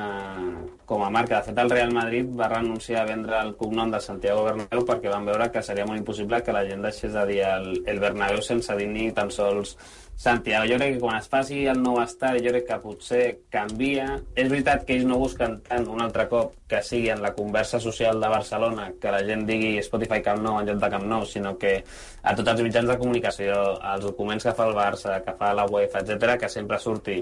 com 0.88 1.04
a 1.04 1.10
marca. 1.14 1.38
De 1.38 1.50
fet, 1.50 1.60
el 1.62 1.70
Real 1.70 1.94
Madrid 1.94 2.30
va 2.40 2.50
renunciar 2.52 3.02
a 3.02 3.08
vendre 3.08 3.38
el 3.44 3.54
cognom 3.60 3.92
de 3.92 4.00
Santiago 4.00 4.44
Bernabéu 4.48 4.84
perquè 4.88 5.12
van 5.12 5.28
veure 5.28 5.50
que 5.54 5.62
seria 5.62 5.86
molt 5.88 6.00
impossible 6.00 6.42
que 6.42 6.56
la 6.56 6.64
gent 6.68 6.84
deixés 6.84 7.14
de 7.14 7.24
dir 7.30 7.40
el, 7.46 7.70
el 7.86 8.02
Bernabéu 8.02 8.42
sense 8.44 8.76
dir 8.78 8.90
ni 8.92 9.10
tan 9.16 9.30
sols 9.34 9.76
Santiago. 10.18 10.66
Jo 10.66 10.76
crec 10.80 10.96
que 10.96 11.00
quan 11.00 11.16
es 11.20 11.28
faci 11.30 11.60
el 11.70 11.78
nou 11.78 12.00
estadi, 12.02 12.40
jo 12.42 12.50
crec 12.50 12.64
que 12.66 12.78
potser 12.82 13.22
canvia. 13.54 14.16
És 14.34 14.48
veritat 14.50 14.82
que 14.84 14.96
ells 14.96 15.06
no 15.06 15.20
busquen 15.20 15.60
tant 15.68 15.86
un 15.86 16.02
altre 16.02 16.24
cop 16.32 16.56
que 16.66 16.80
sigui 16.82 17.12
en 17.14 17.22
la 17.22 17.30
conversa 17.36 17.78
social 17.78 18.18
de 18.18 18.30
Barcelona 18.32 18.88
que 18.98 19.12
la 19.14 19.22
gent 19.28 19.46
digui 19.46 19.76
Spotify 19.86 20.18
Camp 20.26 20.42
Nou 20.42 20.58
en 20.58 20.66
lloc 20.66 20.82
de 20.82 20.90
Camp 20.96 21.06
Nou, 21.06 21.22
sinó 21.22 21.54
que 21.62 21.76
a 22.22 22.34
tots 22.34 22.50
els 22.50 22.64
mitjans 22.66 22.90
de 22.90 22.98
comunicació, 22.98 23.60
als 23.78 24.08
documents 24.10 24.48
que 24.48 24.56
fa 24.58 24.66
el 24.66 24.74
Barça, 24.74 25.20
que 25.22 25.36
fa 25.38 25.52
la 25.54 25.68
UEFA, 25.70 26.02
etc, 26.02 26.34
que 26.42 26.50
sempre 26.50 26.82
surti 26.82 27.20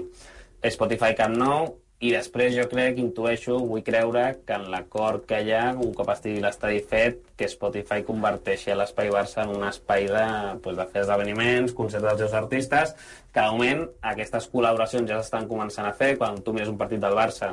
Spotify 0.73 1.13
Camp 1.21 1.37
Nou 1.37 1.75
i 1.97 2.11
després 2.13 2.51
jo 2.53 2.67
crec, 2.69 2.99
intueixo, 3.01 3.55
vull 3.65 3.81
creure 3.81 4.23
que 4.45 4.53
en 4.53 4.67
l'acord 4.69 5.23
que 5.25 5.39
hi 5.41 5.53
ha, 5.57 5.71
un 5.73 5.95
cop 5.97 6.11
estigui 6.13 6.43
l'estadi 6.43 6.83
fet, 6.91 7.23
que 7.39 7.47
Spotify 7.49 8.03
converteixi 8.05 8.75
l'Espai 8.77 9.09
Barça 9.13 9.41
en 9.47 9.55
un 9.55 9.65
espai 9.65 10.05
de, 10.11 10.25
pues, 10.61 10.77
de 10.77 10.85
fer 10.91 11.01
esdeveniments, 11.01 11.73
concerts 11.79 12.05
dels 12.05 12.21
seus 12.21 12.35
artistes, 12.37 12.93
que 13.33 13.41
de 13.41 13.55
moment 13.55 13.81
aquestes 14.11 14.45
col·laboracions 14.53 15.09
ja 15.09 15.17
s'estan 15.17 15.49
començant 15.49 15.89
a 15.89 15.95
fer, 15.97 16.11
quan 16.21 16.37
tu 16.45 16.53
mires 16.53 16.69
un 16.69 16.77
partit 16.77 17.01
del 17.01 17.17
Barça 17.17 17.49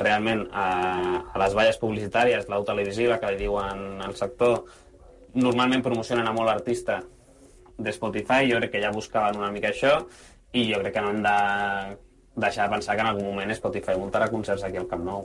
realment 0.00 0.46
a, 0.52 0.64
a 1.34 1.44
les 1.44 1.58
valles 1.60 1.80
publicitàries, 1.80 2.48
l'au 2.48 2.64
televisiva, 2.64 3.20
que 3.20 3.34
li 3.34 3.42
diuen 3.44 4.00
al 4.08 4.16
sector, 4.16 4.62
normalment 5.36 5.84
promocionen 5.84 6.24
a 6.24 6.32
molt 6.32 6.54
artista 6.54 7.02
de 7.76 7.92
Spotify, 7.92 8.48
jo 8.48 8.56
crec 8.56 8.72
que 8.78 8.82
ja 8.88 8.96
buscaven 8.96 9.36
una 9.36 9.52
mica 9.52 9.68
això, 9.68 9.98
i 10.56 10.64
jo 10.70 10.80
crec 10.80 10.96
que 10.96 11.04
no 11.04 11.12
hem 11.12 11.24
de 11.28 11.36
deixar 12.36 12.66
de 12.68 12.74
pensar 12.74 12.94
que 12.96 13.00
en 13.00 13.08
algun 13.08 13.24
moment 13.30 13.50
Spotify 13.56 13.94
muntarà 13.96 14.28
concerts 14.30 14.62
aquí 14.66 14.76
al 14.76 14.86
Camp 14.90 15.02
Nou. 15.06 15.22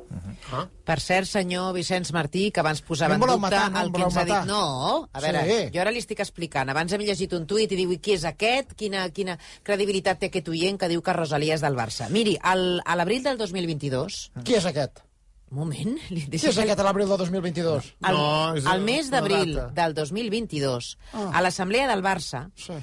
Per 0.88 0.98
cert, 1.04 1.28
senyor 1.28 1.74
Vicenç 1.76 2.14
Martí, 2.16 2.50
que 2.52 2.62
abans 2.64 2.82
posava 2.82 3.18
No 3.18 3.26
en 3.26 3.32
dubte 3.34 3.42
matar, 3.42 3.66
no 3.72 3.82
el 3.82 3.92
que 3.92 4.02
ens 4.08 4.18
ha 4.18 4.24
dit... 4.26 4.48
No, 4.48 5.10
a 5.12 5.20
veure, 5.20 5.44
Sí. 5.46 5.60
jo 5.76 5.82
ara 5.82 5.92
li 5.92 6.00
estic 6.00 6.20
explicant. 6.24 6.70
Abans 6.72 6.94
hem 6.96 7.02
llegit 7.06 7.34
un 7.38 7.46
tuit 7.46 7.72
i 7.72 7.76
diu, 7.76 7.92
"I 7.92 8.00
qui 8.00 8.14
és 8.14 8.24
aquest? 8.26 8.74
Quina, 8.80 9.10
quina 9.12 9.38
credibilitat 9.64 10.20
té 10.20 10.32
aquest 10.32 10.48
oient 10.50 10.80
que 10.80 10.88
diu 10.88 11.02
que 11.02 11.14
Rosalia 11.14 11.54
és 11.56 11.62
del 11.62 11.76
Barça? 11.76 12.10
Miri, 12.10 12.38
al, 12.42 12.82
a 12.86 12.96
l'abril 12.96 13.24
del 13.24 13.38
2022... 13.38 14.32
Qui 14.44 14.56
és 14.56 14.66
aquest? 14.66 15.04
Un 15.52 15.58
moment. 15.58 15.98
Li 16.16 16.22
Qui 16.30 16.48
és 16.48 16.58
aquest 16.58 16.80
a 16.80 16.84
l'abril 16.84 17.10
del 17.10 17.18
2022? 17.18 17.94
El, 18.08 18.16
No, 18.16 18.56
és 18.56 18.66
el 18.66 18.82
mes 18.88 19.10
d'abril 19.12 19.60
del 19.76 19.94
2022, 19.94 20.98
Ah. 21.14 21.30
a 21.34 21.42
l'Assemblea 21.42 21.88
del 21.90 22.02
Barça, 22.02 22.50
Sí. 22.56 22.74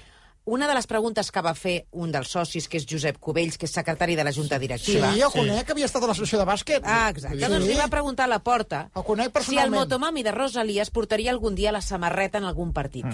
Una 0.48 0.66
de 0.68 0.74
les 0.76 0.86
preguntes 0.88 1.28
que 1.30 1.42
va 1.44 1.52
fer 1.54 1.74
un 1.92 2.12
dels 2.14 2.30
socis, 2.32 2.68
que 2.68 2.80
és 2.80 2.86
Josep 2.88 3.18
Cubells, 3.20 3.58
que 3.60 3.68
és 3.68 3.74
secretari 3.74 4.16
de 4.16 4.24
la 4.24 4.32
Junta 4.32 4.56
Sí, 4.56 4.64
Directiva... 4.64 5.12
jo 5.18 5.28
conec, 5.34 5.66
que 5.66 5.74
havia 5.76 5.88
estat 5.88 6.02
a 6.02 6.08
l'associació 6.08 6.40
de 6.40 6.46
bàsquet. 6.48 6.86
Ah, 6.88 7.10
exacte. 7.12 7.36
Sí. 7.36 7.44
Doncs 7.52 7.68
li 7.68 7.76
va 7.76 7.88
preguntar 7.92 8.24
a 8.24 8.32
la 8.32 8.40
porta 8.44 8.88
El 8.96 9.04
conec 9.04 9.42
si 9.44 9.60
el 9.60 9.70
motomami 9.70 10.24
de 10.24 10.32
Rosalia 10.32 10.82
es 10.82 10.90
portaria 10.90 11.30
algun 11.34 11.54
dia 11.58 11.72
la 11.72 11.82
samarreta 11.84 12.40
en 12.40 12.48
algun 12.48 12.72
partit. 12.72 13.06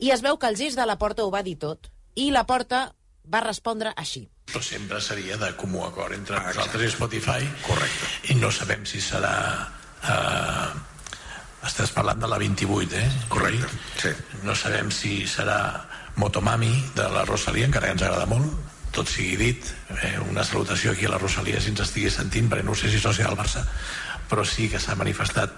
I 0.00 0.10
es 0.14 0.24
veu 0.24 0.38
que 0.40 0.48
el 0.48 0.56
gest 0.56 0.80
de 0.80 0.86
la 0.88 0.96
porta 0.98 1.24
ho 1.24 1.30
va 1.30 1.44
dir 1.44 1.58
tot. 1.60 1.90
I 2.16 2.30
la 2.32 2.46
porta 2.48 2.94
va 3.30 3.44
respondre 3.44 3.92
així. 3.96 4.28
però 4.50 4.62
sempre 4.66 5.00
seria 5.00 5.36
de 5.38 5.52
comú 5.54 5.84
acord 5.86 6.12
entre 6.16 6.36
ah, 6.36 6.48
nosaltres 6.48 6.82
i 6.82 6.90
Spotify. 6.90 7.46
Correcte. 7.66 8.08
I 8.32 8.38
no 8.40 8.50
sabem 8.50 8.82
si 8.88 8.98
serà... 8.98 9.34
Eh, 10.02 11.68
estàs 11.68 11.92
parlant 11.94 12.18
de 12.18 12.26
la 12.26 12.38
28, 12.40 12.96
eh? 12.96 13.08
Correcte, 13.28 13.68
sí. 14.00 14.12
No 14.42 14.56
sabem 14.56 14.90
si 14.90 15.20
serà 15.28 15.60
Motomami 16.20 16.70
de 16.96 17.06
la 17.14 17.24
Rosalia, 17.24 17.66
encara 17.70 17.88
que 17.88 17.96
ens 17.96 18.02
agrada 18.04 18.26
molt, 18.28 18.52
tot 18.92 19.08
sigui 19.08 19.36
dit, 19.40 19.64
eh, 20.02 20.16
una 20.28 20.44
salutació 20.44 20.92
aquí 20.92 21.06
a 21.08 21.14
la 21.14 21.18
Rosalia 21.22 21.60
si 21.62 21.70
ens 21.72 21.80
estigui 21.86 22.10
sentint, 22.12 22.50
perquè 22.50 22.66
no 22.66 22.74
sé 22.76 22.90
si 22.92 23.00
sòcia 23.00 23.28
del 23.30 23.38
Barça, 23.38 23.64
però 24.30 24.44
sí 24.44 24.68
que 24.68 24.78
s'ha 24.82 24.96
manifestat 24.98 25.54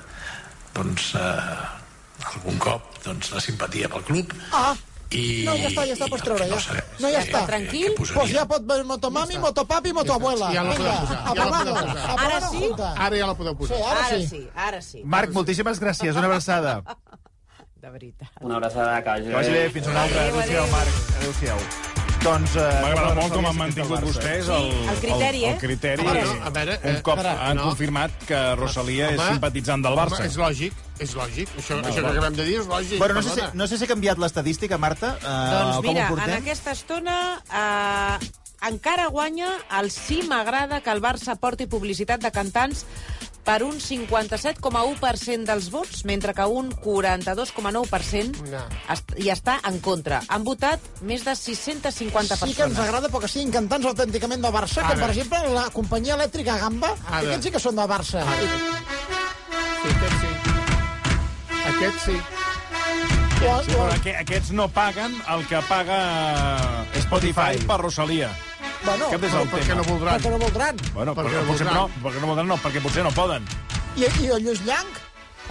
doncs, 0.77 1.15
eh, 1.19 2.31
algun 2.37 2.59
cop 2.63 3.03
doncs, 3.05 3.33
la 3.35 3.41
simpatia 3.43 3.89
pel 3.93 4.05
club. 4.07 4.33
Ah, 4.53 4.75
I, 5.13 5.43
no, 5.45 5.53
ja 5.61 5.69
està, 5.69 5.83
ja 5.85 5.93
està, 5.93 6.07
i 6.09 6.13
pots 6.15 6.23
treure, 6.25 6.45
ja. 6.49 6.55
No, 6.55 6.61
sabem, 6.65 6.87
No, 7.03 7.09
ja 7.13 7.21
està. 7.21 7.43
Tranquil. 7.51 7.91
que 7.99 8.07
Pues 8.15 8.31
ja 8.33 8.47
pot 8.49 8.63
venir 8.65 8.87
motomami, 8.89 9.37
motopapi, 9.43 9.93
motoabuela. 9.93 10.49
Ja 10.55 10.63
la 10.65 10.73
Vinga, 10.73 10.95
posar, 11.03 11.19
ja 11.37 11.45
la 11.45 11.59
podem 11.59 11.91
posar. 11.91 12.15
Ara 12.29 12.39
sí? 12.49 12.71
Ara 12.97 13.19
ja 13.21 13.27
la 13.27 13.35
podeu 13.37 13.53
Sí, 13.53 13.59
posar. 13.61 13.83
ara 13.93 14.07
sí. 14.09 14.27
sí, 14.31 14.41
ara 14.55 14.81
sí. 14.81 15.03
Marc, 15.05 15.35
moltíssimes 15.37 15.81
gràcies. 15.83 16.17
Una 16.17 16.31
abraçada. 16.31 16.79
De 17.83 17.91
veritat. 17.91 18.29
Una 18.41 18.57
abraçada, 18.61 19.03
que 19.03 19.11
vagi 19.11 19.25
Que 19.25 19.35
vagi 19.35 19.51
bé, 19.51 19.71
fins 19.75 19.87
una 19.91 20.03
altra. 20.05 20.21
Adéu, 20.23 20.37
Adéu-siau, 20.39 20.65
adéu. 20.65 20.73
Marc. 20.77 21.17
Adéu-siau. 21.17 21.59
Doncs... 22.23 22.53
Eh, 22.55 22.67
M'ha 22.79 22.91
agradat 22.93 23.17
molt 23.19 23.33
com 23.35 23.47
han 23.49 23.57
mantingut 23.59 23.97
és 23.97 24.05
vostès 24.07 24.51
el, 24.55 24.69
el 24.93 25.01
criteri, 25.03 25.41
el, 25.41 25.47
eh? 25.49 25.51
el 25.51 25.59
criteri. 25.59 26.05
Home, 26.07 26.21
no, 26.29 26.37
a 26.47 26.53
veure, 26.55 26.77
un 26.79 26.93
eh, 26.93 27.01
cop 27.09 27.23
ara, 27.25 27.33
han 27.49 27.59
no. 27.59 27.65
confirmat 27.73 28.15
que 28.29 28.43
Rosalia 28.61 29.09
és 29.11 29.19
Home, 29.19 29.33
simpatitzant 29.35 29.83
del 29.83 29.99
Home, 29.99 30.05
Barça. 30.05 30.29
és 30.31 30.37
lògic, 30.39 30.77
és 31.03 31.17
lògic. 31.19 31.57
Això, 31.59 31.81
això 31.81 32.05
que 32.05 32.13
acabem 32.13 32.39
de 32.39 32.47
dir 32.47 32.55
és 32.61 32.71
lògic. 32.71 33.03
Bueno, 33.03 33.17
no 33.19 33.25
sé, 33.27 33.35
si, 33.35 33.49
no 33.59 33.67
sé 33.73 33.81
si 33.81 33.89
ha 33.89 33.91
canviat 33.91 34.23
l'estadística, 34.23 34.79
Marta. 34.79 35.17
Uh, 35.19 35.35
Doncs 35.57 35.81
com 35.81 35.91
mira, 35.91 36.07
ho 36.07 36.21
en 36.23 36.37
aquesta 36.37 36.77
estona 36.79 37.17
eh, 37.51 38.31
encara 38.71 39.09
guanya 39.11 39.51
el 39.81 39.91
sí 39.91 40.23
m'agrada 40.31 40.85
que 40.87 40.95
el 40.95 41.03
Barça 41.03 41.35
porti 41.35 41.67
publicitat 41.67 42.23
de 42.23 42.31
cantants 42.31 42.87
per 43.45 43.63
un 43.67 43.81
57,1% 43.81 45.45
dels 45.49 45.71
vots, 45.71 46.05
mentre 46.05 46.33
que 46.35 46.45
un 46.47 46.71
42,9% 46.71 48.43
No. 48.51 48.61
est- 48.89 49.15
hi 49.19 49.31
està 49.31 49.59
en 49.69 49.81
contra. 49.81 50.23
Han 50.29 50.45
votat 50.45 50.81
més 51.03 51.25
de 51.25 51.35
650 51.35 52.37
Sí 52.37 52.45
que 52.55 52.63
ens 52.63 52.75
persones. 52.75 52.79
agrada 52.79 53.09
perquè 53.09 53.29
siguin 53.29 53.51
cantants 53.51 53.87
autènticament 53.87 54.41
del 54.43 54.53
Barça, 54.53 54.87
com 54.87 54.99
per 54.99 55.11
exemple 55.11 55.39
la 55.53 55.69
companyia 55.71 56.15
elèctrica 56.15 56.57
Gamba, 56.59 56.95
Ara. 57.09 57.19
aquests 57.27 57.45
sí 57.45 57.51
que 57.51 57.59
són 57.61 57.77
del 57.77 57.89
Barça. 57.89 58.23
Sí, 59.83 59.89
aquest 59.91 60.17
sí. 60.21 60.29
Aquest 61.73 61.99
sí. 62.05 62.17
Sí, 63.43 63.49
però 63.75 63.89
aqu 63.93 64.13
aquests 64.21 64.53
no 64.53 64.69
paguen 64.69 65.17
el 65.35 65.47
que 65.49 65.59
paga 65.69 66.85
Spotify 66.95 67.59
per 67.67 67.81
Rosalia. 67.81 68.31
Bueno, 68.85 69.07
Aquest 69.07 69.25
és 69.25 69.35
el 69.35 69.49
tema. 69.53 69.75
no 69.79 69.85
voldran? 69.93 70.19
perquè 70.21 70.31
no 70.35 70.39
voldran. 70.47 70.77
Bueno, 70.95 71.15
Per 71.15 71.25
perquè, 71.25 71.37
què 71.37 71.45
no 71.45 71.53
potser, 71.53 71.67
no, 71.73 71.87
perquè 72.03 72.21
no 72.21 72.27
voldran, 72.33 72.49
no, 72.49 72.57
perquè 72.67 72.83
potser 72.83 73.05
no 73.07 73.13
poden. 73.17 73.49
I, 73.97 74.05
i 74.25 74.29
el 74.33 74.45
Lluís 74.45 74.63
Llanc? 74.67 75.01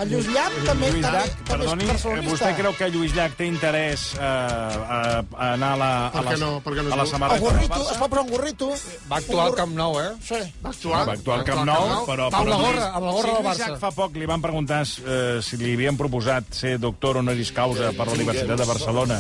El 0.02 0.08
Lluís 0.10 0.28
Llanc 0.32 0.54
també, 0.66 0.88
Lluís 0.90 1.04
també, 1.04 1.18
Llach, 1.20 1.34
també 1.36 1.50
perdoni, 1.52 1.84
és 1.84 1.90
eh, 1.90 1.92
barcelonista. 1.92 2.32
vostè 2.32 2.52
creu 2.58 2.74
que 2.80 2.88
Lluís 2.90 3.12
Llach 3.14 3.34
té 3.38 3.46
interès 3.46 4.06
eh, 4.16 4.24
a, 4.24 5.00
a 5.20 5.50
anar 5.54 5.74
a 5.76 5.78
la, 5.82 5.90
a 6.08 6.22
la, 6.24 6.36
no? 6.40 6.52
No 6.64 6.72
a 6.72 6.96
la? 6.96 7.04
El 7.04 7.08
samarreta 7.12 7.36
del 7.36 7.44
gorrito, 7.44 7.76
Barça? 7.76 7.92
es 7.92 7.98
pot 8.00 8.10
posar 8.10 8.24
un 8.24 8.30
gorrito. 8.32 8.70
Va 9.12 9.18
actuar 9.20 9.46
al 9.46 9.56
Camp 9.60 9.76
Nou, 9.76 10.00
eh? 10.00 10.10
Sí. 10.24 10.40
Va 10.64 10.70
actuar. 10.72 11.04
Va 11.06 11.14
actuar 11.20 11.38
al 11.40 11.46
Camp 11.52 11.66
Nou, 11.68 12.06
però... 12.08 12.30
Amb 12.32 12.48
la 12.50 12.56
gorra, 12.64 12.88
amb 12.96 13.06
la 13.06 13.12
gorra 13.12 13.28
del 13.28 13.36
Lluís 13.36 13.50
Barça. 13.52 13.68
Llach 13.68 13.80
fa 13.84 13.92
poc 14.00 14.16
li 14.16 14.26
van 14.32 14.42
preguntar 14.42 14.82
eh, 14.88 15.42
si 15.44 15.60
li 15.62 15.74
havien 15.76 16.00
proposat 16.00 16.50
ser 16.56 16.78
doctor 16.80 17.18
honoris 17.22 17.52
causa 17.52 17.92
per 17.92 18.08
la 18.08 18.14
Universitat 18.16 18.58
de 18.64 18.66
Barcelona. 18.72 19.20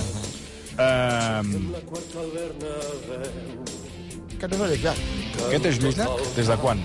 Eh, 0.81 1.41
Que 4.41 4.47
no 4.49 4.57
Lluís 4.65 4.81
Llach. 4.81 4.97
aquest 5.47 5.65
és 5.69 5.77
Llach? 5.99 6.21
Des 6.35 6.47
de 6.49 6.55
quan? 6.63 6.79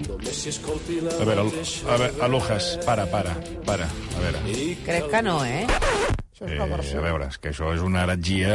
A 0.00 1.24
veure, 1.26 1.42
a 1.42 1.96
veure, 1.98 2.12
Alujas, 2.24 2.68
para, 2.86 3.04
para, 3.10 3.34
para, 3.66 3.84
a 4.16 4.20
veure. 4.22 4.38
Crec 4.86 5.10
que 5.12 5.22
no, 5.26 5.40
eh? 5.44 5.66
Això 5.66 6.46
és 6.46 6.52
Eh, 6.54 6.60
una 6.62 6.78
a 6.78 7.02
veure, 7.04 7.26
és 7.28 7.38
que 7.38 7.50
això 7.50 7.74
és 7.74 7.82
una 7.84 8.04
heretgia... 8.06 8.54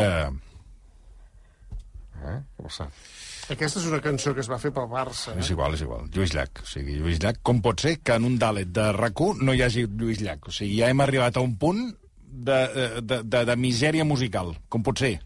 Eh? 2.25 2.39
Què 2.55 2.63
passa? 2.63 2.87
Aquesta 3.53 3.79
és 3.83 3.85
una 3.91 3.99
cançó 4.01 4.33
que 4.33 4.41
es 4.41 4.49
va 4.49 4.57
fer 4.57 4.71
pel 4.73 4.87
Barça. 4.89 5.35
És 5.37 5.51
igual, 5.53 5.75
és 5.77 5.83
igual. 5.85 6.07
Lluís 6.15 6.33
Llach. 6.33 6.63
O 6.63 6.65
sigui, 6.65 6.95
Lluís 6.97 7.19
Llach, 7.21 7.37
com 7.45 7.59
pot 7.61 7.83
ser 7.83 7.99
que 8.01 8.15
en 8.17 8.25
un 8.25 8.39
dàlet 8.41 8.71
de 8.73 8.87
rac 8.95 9.19
no 9.37 9.53
hi 9.53 9.61
hagi 9.61 9.85
Lluís 9.85 10.23
Llach? 10.23 10.47
O 10.49 10.51
sigui, 10.55 10.79
ja 10.79 10.89
hem 10.89 11.01
arribat 11.05 11.37
a 11.37 11.41
un 11.45 11.53
punt 11.61 11.83
de, 12.25 12.59
de, 13.03 13.21
de, 13.21 13.45
de 13.45 13.55
misèria 13.55 14.03
musical. 14.07 14.55
Com 14.67 14.81
pot 14.81 14.97
ser? 14.97 15.19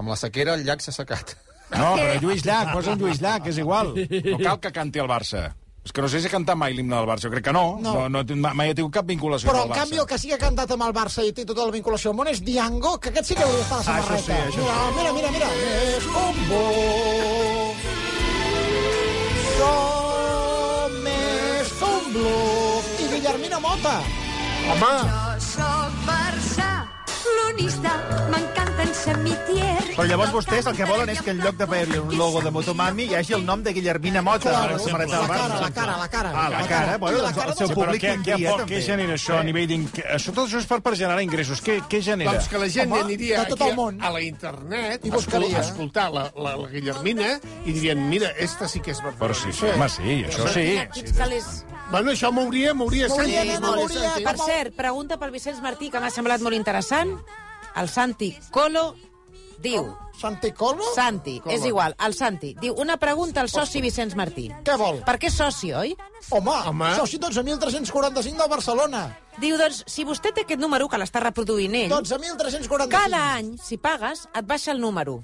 Amb 0.00 0.08
la 0.08 0.16
sequera 0.16 0.56
el 0.58 0.64
llac 0.66 0.80
s'ha 0.82 0.90
secat. 0.96 1.36
No, 1.78 1.94
però 1.96 2.20
Lluís 2.20 2.44
Llach, 2.44 2.72
posa 2.72 2.92
un 2.92 2.98
Lluís 3.00 3.20
Llach, 3.22 3.46
és 3.48 3.58
igual. 3.58 3.94
No 3.96 4.38
cal 4.38 4.58
que 4.60 4.72
canti 4.72 4.98
el 5.02 5.08
Barça. 5.08 5.50
És 5.82 5.90
que 5.90 5.98
no 6.04 6.06
sé 6.08 6.20
si 6.22 6.28
ha 6.28 6.30
cantat 6.30 6.54
mai 6.54 6.74
l'himne 6.76 6.94
del 6.94 7.06
Barça. 7.08 7.26
Jo 7.26 7.30
crec 7.32 7.42
que 7.48 7.52
no. 7.56 7.78
No. 7.82 8.08
no, 8.08 8.20
no, 8.22 8.50
mai 8.54 8.70
ha 8.70 8.74
tingut 8.78 8.92
cap 8.94 9.06
vinculació 9.08 9.48
Però, 9.50 9.64
amb 9.64 9.66
en 9.66 9.72
el 9.72 9.72
Barça. 9.72 9.82
canvi, 9.88 9.98
el 9.98 10.06
que 10.06 10.18
sí 10.22 10.28
que 10.30 10.36
ha 10.36 10.42
cantat 10.44 10.70
amb 10.76 10.84
el 10.86 10.92
Barça 10.94 11.24
i 11.26 11.32
té 11.34 11.44
tota 11.48 11.64
la 11.66 11.72
vinculació 11.74 12.12
al 12.12 12.16
món 12.20 12.28
és 12.30 12.38
Diango, 12.44 12.98
que 13.02 13.10
aquest 13.10 13.32
sí 13.32 13.34
que 13.34 13.42
hauria 13.42 13.58
d'estar 13.64 13.80
a 13.80 13.82
la 13.82 13.86
Ah, 13.90 13.98
això 13.98 14.20
samarreta. 14.20 14.52
sí, 14.52 14.60
això 14.60 14.62
mira, 14.96 15.12
mira, 15.16 15.30
mira, 15.32 15.32
mira. 15.32 15.48
És 15.96 16.06
un 16.06 16.36
bo... 16.52 16.62
Som 19.58 20.94
que 21.02 21.86
un 21.90 22.12
bluff. 22.14 23.00
I 23.02 23.08
Guillermina 23.14 23.58
Mota. 23.60 23.96
Home, 24.72 24.94
Soc 25.42 25.92
Barça, 26.06 26.70
l'unista, 27.26 27.92
m'encanten 28.72 28.94
Samitier. 28.94 29.94
Però 29.96 30.04
llavors 30.08 30.32
vostès 30.32 30.66
el 30.70 30.76
que 30.76 30.86
volen 30.88 31.10
és 31.12 31.20
que 31.22 31.32
en 31.32 31.40
lloc 31.42 31.56
de 31.58 31.64
haver-hi 31.64 31.98
un 32.00 32.12
logo 32.16 32.40
de 32.40 32.50
Motomami 32.50 33.04
hi 33.10 33.14
hagi 33.18 33.34
el 33.36 33.44
nom 33.44 33.62
de 33.62 33.72
Guillermina 33.74 34.22
Mota 34.22 34.50
a 34.62 34.70
la 34.72 34.78
samarreta 34.78 35.18
del 35.20 35.28
la 35.28 35.36
cara, 35.36 35.60
la 35.60 35.70
cara, 35.70 35.96
la 35.98 36.08
cara. 36.08 36.32
Ah, 36.34 36.48
la 36.50 36.62
cara. 36.68 36.96
Bueno, 36.98 37.18
la 37.22 37.32
doncs 37.32 37.46
el 37.46 37.54
seu 37.58 37.68
Sí, 37.68 37.74
però 37.74 37.86
públic 37.86 38.02
què, 38.02 38.08
què, 38.08 38.22
tindria, 38.24 38.54
també. 38.56 38.74
què 38.76 38.80
genera 38.86 39.14
això 39.18 39.38
a 39.38 39.42
nivell 39.44 39.66
d'in... 39.68 39.84
Això, 40.14 40.32
tot 40.32 40.46
això 40.48 40.58
és 40.62 40.66
per, 40.70 40.80
per 40.82 40.94
generar 40.96 41.22
ingressos. 41.22 41.60
Què, 41.62 41.80
què 41.90 42.00
genera? 42.02 42.32
doncs 42.32 42.48
que 42.48 42.58
la 42.62 42.68
gent 42.68 42.92
Home, 42.92 43.02
aniria 43.04 43.44
tot 43.48 43.60
aquí 43.60 43.70
el 43.70 43.76
món. 43.76 44.00
a 44.02 44.10
la 44.10 44.22
internet 44.22 45.04
I 45.06 45.10
buscaria. 45.10 45.58
a 45.58 45.60
escoltar 45.66 46.08
la, 46.12 46.24
la, 46.36 46.56
la 46.56 46.68
Guillermina 46.72 47.38
i 47.66 47.72
dirien, 47.72 48.08
mira, 48.08 48.32
esta 48.38 48.68
sí 48.68 48.80
que 48.80 48.92
és 48.92 49.00
Però 49.02 49.12
verdad. 49.18 49.34
sí, 49.34 49.52
sí, 49.52 49.66
home, 49.66 49.88
sí, 49.88 50.24
això 50.28 50.48
sí. 50.48 50.66
Bueno, 51.90 52.10
això 52.12 52.32
m'hauria, 52.32 52.72
m'hauria 52.74 53.08
M'hauria, 53.08 53.42
sentit. 53.42 53.52
nena, 53.52 53.60
m'hauria 53.60 53.84
m'hauria, 53.84 54.10
sentit. 54.14 54.26
Per 54.28 54.36
cert, 54.46 54.74
pregunta 54.76 55.18
pel 55.20 55.30
Vicenç 55.30 55.60
Martí, 55.60 55.90
que 55.90 56.00
m'ha 56.00 56.10
semblat 56.10 56.40
molt 56.40 56.56
interessant. 56.56 57.18
El 57.76 57.88
Santi 57.88 58.34
Colo 58.50 58.94
diu... 59.62 59.86
Santi 60.12 60.52
Colo? 60.52 60.84
Santi, 60.94 61.38
Colo. 61.40 61.54
és 61.56 61.64
igual, 61.66 61.94
el 62.04 62.14
Santi. 62.14 62.52
Diu, 62.60 62.74
una 62.78 62.98
pregunta 63.00 63.40
al 63.40 63.48
soci 63.48 63.80
Vicenç 63.82 64.14
Martí. 64.14 64.44
Què 64.62 64.76
vol? 64.78 65.00
Per 65.06 65.16
què 65.18 65.30
soci, 65.32 65.72
oi? 65.74 65.94
Home, 66.30 66.52
Home. 66.68 66.90
soci 66.98 67.18
12.345 67.18 68.36
del 68.38 68.50
Barcelona. 68.52 69.00
Diu, 69.40 69.56
doncs, 69.58 69.82
si 69.88 70.04
vostè 70.04 70.30
té 70.36 70.44
aquest 70.44 70.60
número 70.60 70.86
que 70.88 71.00
l'està 71.00 71.22
reproduint 71.24 71.74
ell, 71.74 71.90
12.345. 71.90 72.88
cada 72.92 73.22
any, 73.38 73.54
si 73.58 73.78
pagues, 73.80 74.26
et 74.34 74.46
baixa 74.46 74.70
el 74.76 74.80
número. 74.84 75.22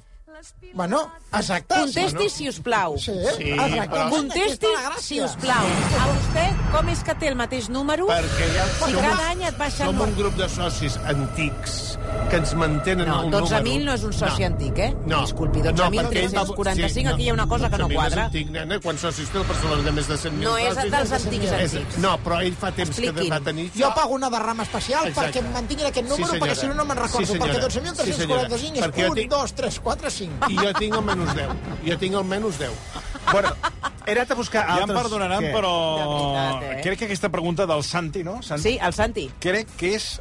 Bueno, 0.74 1.10
exacte. 1.32 1.74
Contesti, 1.74 2.28
si 2.30 2.48
us 2.48 2.60
plau. 2.60 2.96
Sí, 2.98 3.12
Sí, 3.36 3.50
exactament. 3.50 3.90
però- 3.90 4.10
Contesti, 4.10 4.66
si 5.00 5.20
us 5.20 5.32
plau. 5.40 5.64
A 5.64 6.06
vostè, 6.12 6.44
com 6.72 6.88
és 6.88 7.02
que 7.02 7.14
té 7.14 7.28
el 7.28 7.34
mateix 7.36 7.68
número? 7.68 8.06
Perquè 8.06 8.46
ja 8.54 8.66
Si 8.86 8.92
som, 8.92 9.00
cada 9.02 9.30
any 9.30 9.42
et 9.42 9.56
baixen... 9.58 9.86
som 9.86 10.00
un 10.00 10.14
grup 10.16 10.34
de 10.36 10.48
socis 10.48 10.96
antics 11.06 11.98
que 12.30 12.36
ens 12.36 12.54
mantenen 12.54 13.08
No, 13.08 13.22
el 13.24 13.30
12.000 13.30 13.62
número. 13.64 13.84
no 13.86 13.94
és 13.94 14.02
un 14.04 14.12
soci 14.12 14.44
antic, 14.44 14.78
eh? 14.78 14.94
No. 15.06 15.22
Disculpi, 15.22 15.58
No, 15.62 15.72
12.345, 15.72 16.04
perquè 16.04 16.98
ell 17.00 17.06
va- 17.06 17.10
aquí 17.14 17.22
hi 17.22 17.28
ha 17.28 17.32
una 17.34 17.46
cosa 17.48 17.70
que 17.70 17.78
no 17.78 17.88
12.000 17.88 17.94
quadra. 17.94 18.20
És 18.22 18.26
antic, 18.26 18.50
nena, 18.50 18.80
quants 18.80 19.00
socis 19.00 19.28
té 19.30 19.38
el 19.38 19.44
Barcelona 19.44 19.82
de 19.82 19.92
més 19.92 20.08
de 20.08 20.14
100.000 20.18 20.44
No 20.44 20.56
és 20.58 20.74
socis? 20.74 20.90
dels 20.90 21.12
antics, 21.12 21.52
antics. 21.52 21.98
No, 21.98 22.18
però 22.22 22.40
ell 22.42 22.54
fa 22.54 22.70
temps 22.72 22.90
Expliqui'm. 22.90 23.14
que 23.24 23.30
va 23.30 23.40
tenir 23.40 23.70
Jo 23.74 23.92
pago 23.94 24.14
una 24.14 24.30
derrama 24.30 24.62
especial 24.62 25.06
Exacte. 25.08 25.40
perquè 25.40 25.44
em 25.46 25.52
mantinguin 25.52 25.86
aquest 25.86 26.06
Sí, 26.06 26.12
número, 26.12 26.32
senyora. 26.32 26.52
perquè 26.52 26.60
si 26.60 26.66
no 26.66 26.74
no 26.74 26.84
me'n 26.84 26.96
recordo. 26.98 27.26
Sí, 27.26 27.32
senyora. 27.32 27.52
perquè 27.54 27.60
12.345 27.60 28.84
Sí, 28.94 29.00
és 29.00 29.08
1, 29.08 29.14
tinc- 29.14 29.30
2, 29.30 29.52
3, 29.54 29.80
4, 29.80 30.10
5. 30.10 30.27
I 30.48 30.56
jo 30.58 30.72
tinc 30.78 30.94
el 30.98 31.04
menys 31.04 31.34
10. 31.34 31.54
Jo 31.88 31.98
tinc 31.98 32.14
el 32.20 32.24
menys 32.24 32.58
10. 32.58 32.70
Bueno, 33.32 33.50
he 34.06 34.12
anat 34.16 34.30
a 34.30 34.34
buscar 34.38 34.64
Ja 34.66 34.76
em 34.78 34.82
altres... 34.86 35.02
perdonaran, 35.02 35.42
Què? 35.44 35.52
però 35.52 35.72
veritat, 36.00 36.78
eh? 36.78 36.80
crec 36.86 36.98
que 37.02 37.08
aquesta 37.10 37.28
pregunta 37.28 37.66
del 37.68 37.82
Santi, 37.84 38.24
no? 38.24 38.40
Santi? 38.42 38.62
Sí, 38.70 38.78
el 38.80 38.94
Santi. 38.96 39.30
Crec 39.40 39.68
que 39.76 39.94
és... 39.98 40.18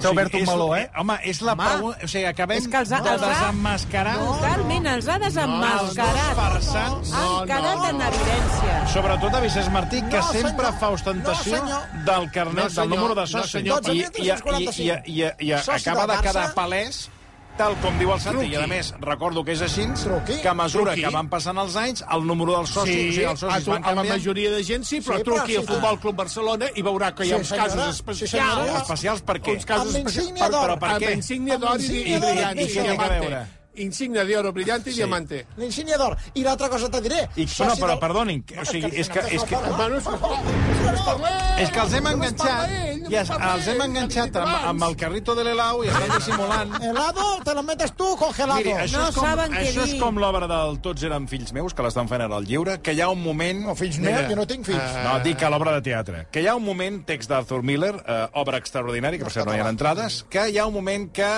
S'ha 0.00 0.08
obert 0.14 0.32
un 0.32 0.46
meló, 0.48 0.66
eh? 0.78 0.86
Home, 0.96 1.18
és 1.28 1.42
la 1.44 1.52
Home, 1.52 1.64
pregunta... 1.68 2.06
O 2.06 2.08
sigui, 2.08 2.22
acabem 2.24 2.56
és 2.62 2.68
que 2.72 2.78
els 2.78 2.92
ha- 2.96 3.02
de 3.04 3.10
els 3.12 3.20
ha- 3.26 3.28
desemmascarar 3.34 4.14
Totalment, 4.16 4.86
els 4.94 5.08
ha 5.12 5.18
desemmascarat. 5.20 6.16
No, 6.16 6.30
no, 6.30 6.38
farsants. 6.38 7.12
Han 7.20 7.34
quedat 7.50 7.76
no. 7.82 7.88
en 7.90 8.00
evidència. 8.06 8.78
Sobretot 8.94 9.36
a 9.36 9.42
Vicenç 9.44 9.68
Martí, 9.74 10.00
que 10.08 10.16
No, 10.22 10.30
sempre 10.32 10.70
senyor. 10.70 10.78
fa 10.80 10.88
ostentació 10.96 11.60
No, 11.68 11.82
del 12.08 12.30
carnet, 12.32 12.70
No, 12.70 12.80
del 12.80 12.88
número 12.94 13.14
de 13.18 13.26
No, 13.26 13.32
soci. 13.34 13.50
senyor. 13.58 13.90
I, 13.92 13.98
i, 13.98 14.00
i, 14.00 14.30
i, 14.30 14.88
i, 14.88 14.90
i, 15.20 15.32
i 15.50 15.52
acaba 15.52 16.06
de 16.14 16.20
quedar 16.24 16.46
palès 16.56 17.10
tal 17.60 17.74
com 17.82 17.98
diu 18.00 18.08
el 18.14 18.20
Santi, 18.22 18.46
i 18.48 18.56
a 18.56 18.64
més, 18.70 18.94
recordo 19.04 19.42
que 19.44 19.52
és 19.52 19.60
així, 19.66 19.84
Truqui. 20.02 20.38
que 20.40 20.48
a 20.48 20.54
mesura 20.56 20.94
Truqui. 20.94 21.02
que 21.04 21.10
van 21.12 21.28
passant 21.28 21.58
els 21.60 21.76
anys, 21.76 22.02
el 22.16 22.24
número 22.26 22.54
dels 22.56 22.70
socis, 22.72 22.94
o 22.94 22.96
Sí, 23.02 23.12
sigui, 23.12 23.24
els 23.28 23.42
a, 23.42 23.50
socis 23.50 23.64
tu, 23.66 23.70
van 23.74 23.84
a 23.84 23.92
la 23.98 24.04
majoria 24.04 24.50
de 24.54 24.62
gent 24.64 24.84
sí, 24.88 25.00
però 25.04 25.18
Sí, 25.18 25.22
sí, 25.24 25.28
truqui 25.28 25.56
al 25.60 25.66
sí, 25.66 25.72
Futbol 25.74 26.00
Club 26.00 26.16
Barcelona 26.16 26.70
i 26.74 26.82
veurà 26.82 27.12
que 27.14 27.26
hi 27.26 27.32
ha 27.32 27.36
Sí, 27.36 27.40
uns 27.44 27.48
senyora. 27.52 27.68
casos 27.68 27.84
Sí, 27.84 27.90
especials. 28.00 28.30
senyora. 28.32 28.78
Especials 28.80 29.20
per 29.22 29.36
què? 29.42 29.54
Uns 29.58 29.66
casos 29.66 29.94
Amb 29.94 29.96
especials. 30.06 30.26
insígnia 30.30 30.48
d'or. 30.48 30.68
Però 30.70 30.78
per 30.80 30.90
Amb 30.90 31.02
què? 31.04 31.12
insígnia 31.20 31.54
Amb 31.54 31.64
d'or 31.64 31.80
i, 31.80 31.82
i 31.82 31.86
insígnia 31.86 32.18
d'or 32.20 32.30
i 32.30 32.32
brillant. 32.32 32.58
I 32.58 32.64
què 32.64 32.72
té 32.72 32.80
a 32.80 32.82
diamante. 32.92 33.59
Insignia 33.80 34.24
d'oro 34.24 34.52
brillante 34.52 34.90
i 34.90 34.94
diamante. 34.94 35.44
L'insígnia 35.56 35.96
d'or. 35.98 36.16
I 36.34 36.42
l'altra 36.46 36.68
cosa 36.68 36.88
te 36.90 37.00
diré. 37.04 37.26
I, 37.36 37.46
soci 37.46 37.68
no, 37.68 37.76
però 37.76 37.94
del- 37.94 38.00
perdonin, 38.02 38.44
o 38.60 38.64
sigui, 38.64 38.90
és 39.00 39.08
que, 39.08 39.20
és 39.20 39.42
que, 39.44 39.56
és 39.56 40.08
que... 40.08 41.60
és 41.60 41.70
que 41.70 41.80
els 41.82 41.92
hem 41.98 42.06
enganxat, 42.10 42.70
i 43.10 43.16
es, 43.20 43.30
els 43.30 43.66
hem 43.68 43.80
enganxat 43.84 44.36
amb, 44.40 44.52
amb 44.70 44.84
el 44.88 44.96
carrito 45.00 45.34
de 45.36 45.44
l'Elau 45.46 45.82
i 45.84 45.90
estan 45.92 46.12
dissimulant. 46.16 46.74
Helado, 46.90 47.26
te 47.44 47.54
lo 47.56 47.62
metes 47.66 47.92
tu 47.98 48.08
congelado. 48.20 48.60
Miri, 48.60 48.72
això, 48.86 49.00
No 49.00 49.08
és 49.10 49.18
com, 49.18 49.26
saben 49.28 49.52
què 49.54 49.64
això 49.66 49.84
és 49.88 49.94
com 50.00 50.20
l'obra 50.22 50.48
del 50.50 50.78
Tots 50.84 51.04
eren 51.08 51.28
fills 51.30 51.52
meus, 51.56 51.74
que 51.76 51.84
l'estan 51.84 52.08
fent 52.10 52.24
ara 52.24 52.38
al 52.40 52.46
lliure, 52.48 52.78
que 52.84 52.94
hi 52.96 53.00
ha 53.04 53.10
un 53.12 53.22
moment... 53.22 53.64
No, 53.68 53.76
fills 53.78 54.00
meus, 54.02 54.24
jo 54.30 54.38
no 54.40 54.46
tinc 54.48 54.66
fills. 54.68 54.96
No, 55.04 55.18
dic 55.24 55.42
a 55.44 55.52
l'obra 55.52 55.76
de 55.78 55.84
teatre. 55.90 56.24
Que 56.32 56.44
hi 56.44 56.48
ha 56.50 56.56
un 56.58 56.64
moment, 56.64 57.02
text 57.08 57.30
d'Arthur 57.30 57.62
Miller, 57.66 57.94
eh, 58.00 58.20
obra 58.40 58.60
extraordinària, 58.60 59.20
que 59.20 59.28
per 59.28 59.34
cert 59.36 59.50
no 59.50 59.56
hi 59.56 59.60
ha 59.62 59.68
entrades, 59.68 60.22
que 60.30 60.48
hi 60.50 60.58
ha 60.60 60.66
un 60.70 60.74
moment 60.76 61.10
que 61.12 61.30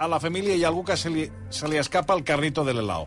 a 0.00 0.08
la 0.08 0.18
família 0.18 0.54
hi 0.56 0.62
ha 0.64 0.68
algú 0.72 0.82
que 0.88 0.96
se 0.96 1.10
li, 1.12 1.26
se 1.52 1.68
li 1.68 1.76
escapa 1.76 2.14
el 2.16 2.24
carrito 2.24 2.64
de 2.64 2.72
l'Elau. 2.72 3.04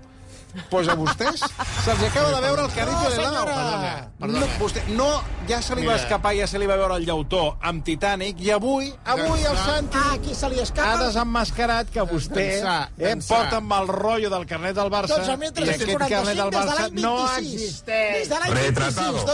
Pues 0.70 0.88
a 0.88 0.94
vostès 0.96 1.40
se'ls 1.84 2.04
acaba 2.10 2.30
de 2.36 2.42
veure 2.42 2.62
el 2.68 2.72
carrito 2.76 3.00
No, 3.02 3.10
de 3.10 3.16
senyora. 3.16 3.54
Perdona, 3.54 4.10
perdona. 4.20 4.40
No, 4.40 4.48
vostè, 4.60 4.84
no, 4.94 5.08
ja 5.50 5.62
se 5.66 5.76
li 5.76 5.86
va 5.88 5.96
escapar, 5.96 6.36
ja 6.38 6.46
se 6.48 6.60
li 6.62 6.68
va 6.70 6.76
veure 6.78 6.96
el 7.02 7.06
llautó 7.08 7.58
amb 7.62 7.84
Titanic, 7.84 8.40
i 8.40 8.52
avui, 8.54 8.94
avui 9.06 9.42
el 9.50 9.58
Santi 9.58 9.98
Ah, 9.98 10.14
aquí 10.14 10.36
se 10.36 10.50
li 10.50 10.60
ha 10.60 10.64
escapa. 10.64 10.98
desenmascarat 11.06 11.90
que 11.90 12.02
vostè 12.06 12.62
Dansar, 12.62 12.90
eh, 12.98 13.10
dansar. 13.10 13.38
porta 13.38 13.58
amb 13.58 13.72
el 13.80 13.88
rotllo 13.88 14.30
del 14.30 14.46
carnet 14.46 14.76
del 14.76 14.90
Barça 14.92 15.10
i 15.10 15.22
aquest 15.24 15.28
carnet 15.28 15.58
12.345 15.58 16.36
del 16.36 16.50
de 16.52 16.58
Barça 16.58 16.80
l'any 16.82 17.02
no 17.02 17.16
26. 17.18 17.54
existeix. 17.54 18.14
Des 18.14 18.30
de 18.30 18.36
l'any 18.40 18.54
26. 18.54 19.26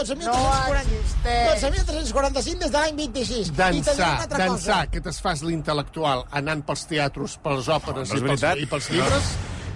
12.345 1.24 2.58
des 2.58 2.70
de 2.70 2.78
l'any 2.78 2.96
26. 2.96 3.48
I 3.48 3.50
te 3.50 3.70
diré 3.70 3.80
una 3.80 3.84
Dansar, 3.84 4.20
altra 4.20 4.38
dansar, 4.38 4.56
cosa. 4.56 4.86
que 4.90 5.00
t'es 5.00 5.20
fas 5.20 5.42
l'intel·lectual 5.42 6.24
anant 6.30 6.62
pels 6.66 6.86
teatres, 6.86 7.36
pels 7.42 7.68
òperes 7.68 8.08
No, 8.14 8.20
no 8.20 8.32
i, 8.34 8.36
pels, 8.36 8.60
i 8.62 8.66
pels 8.66 8.90
llibres, 8.90 9.30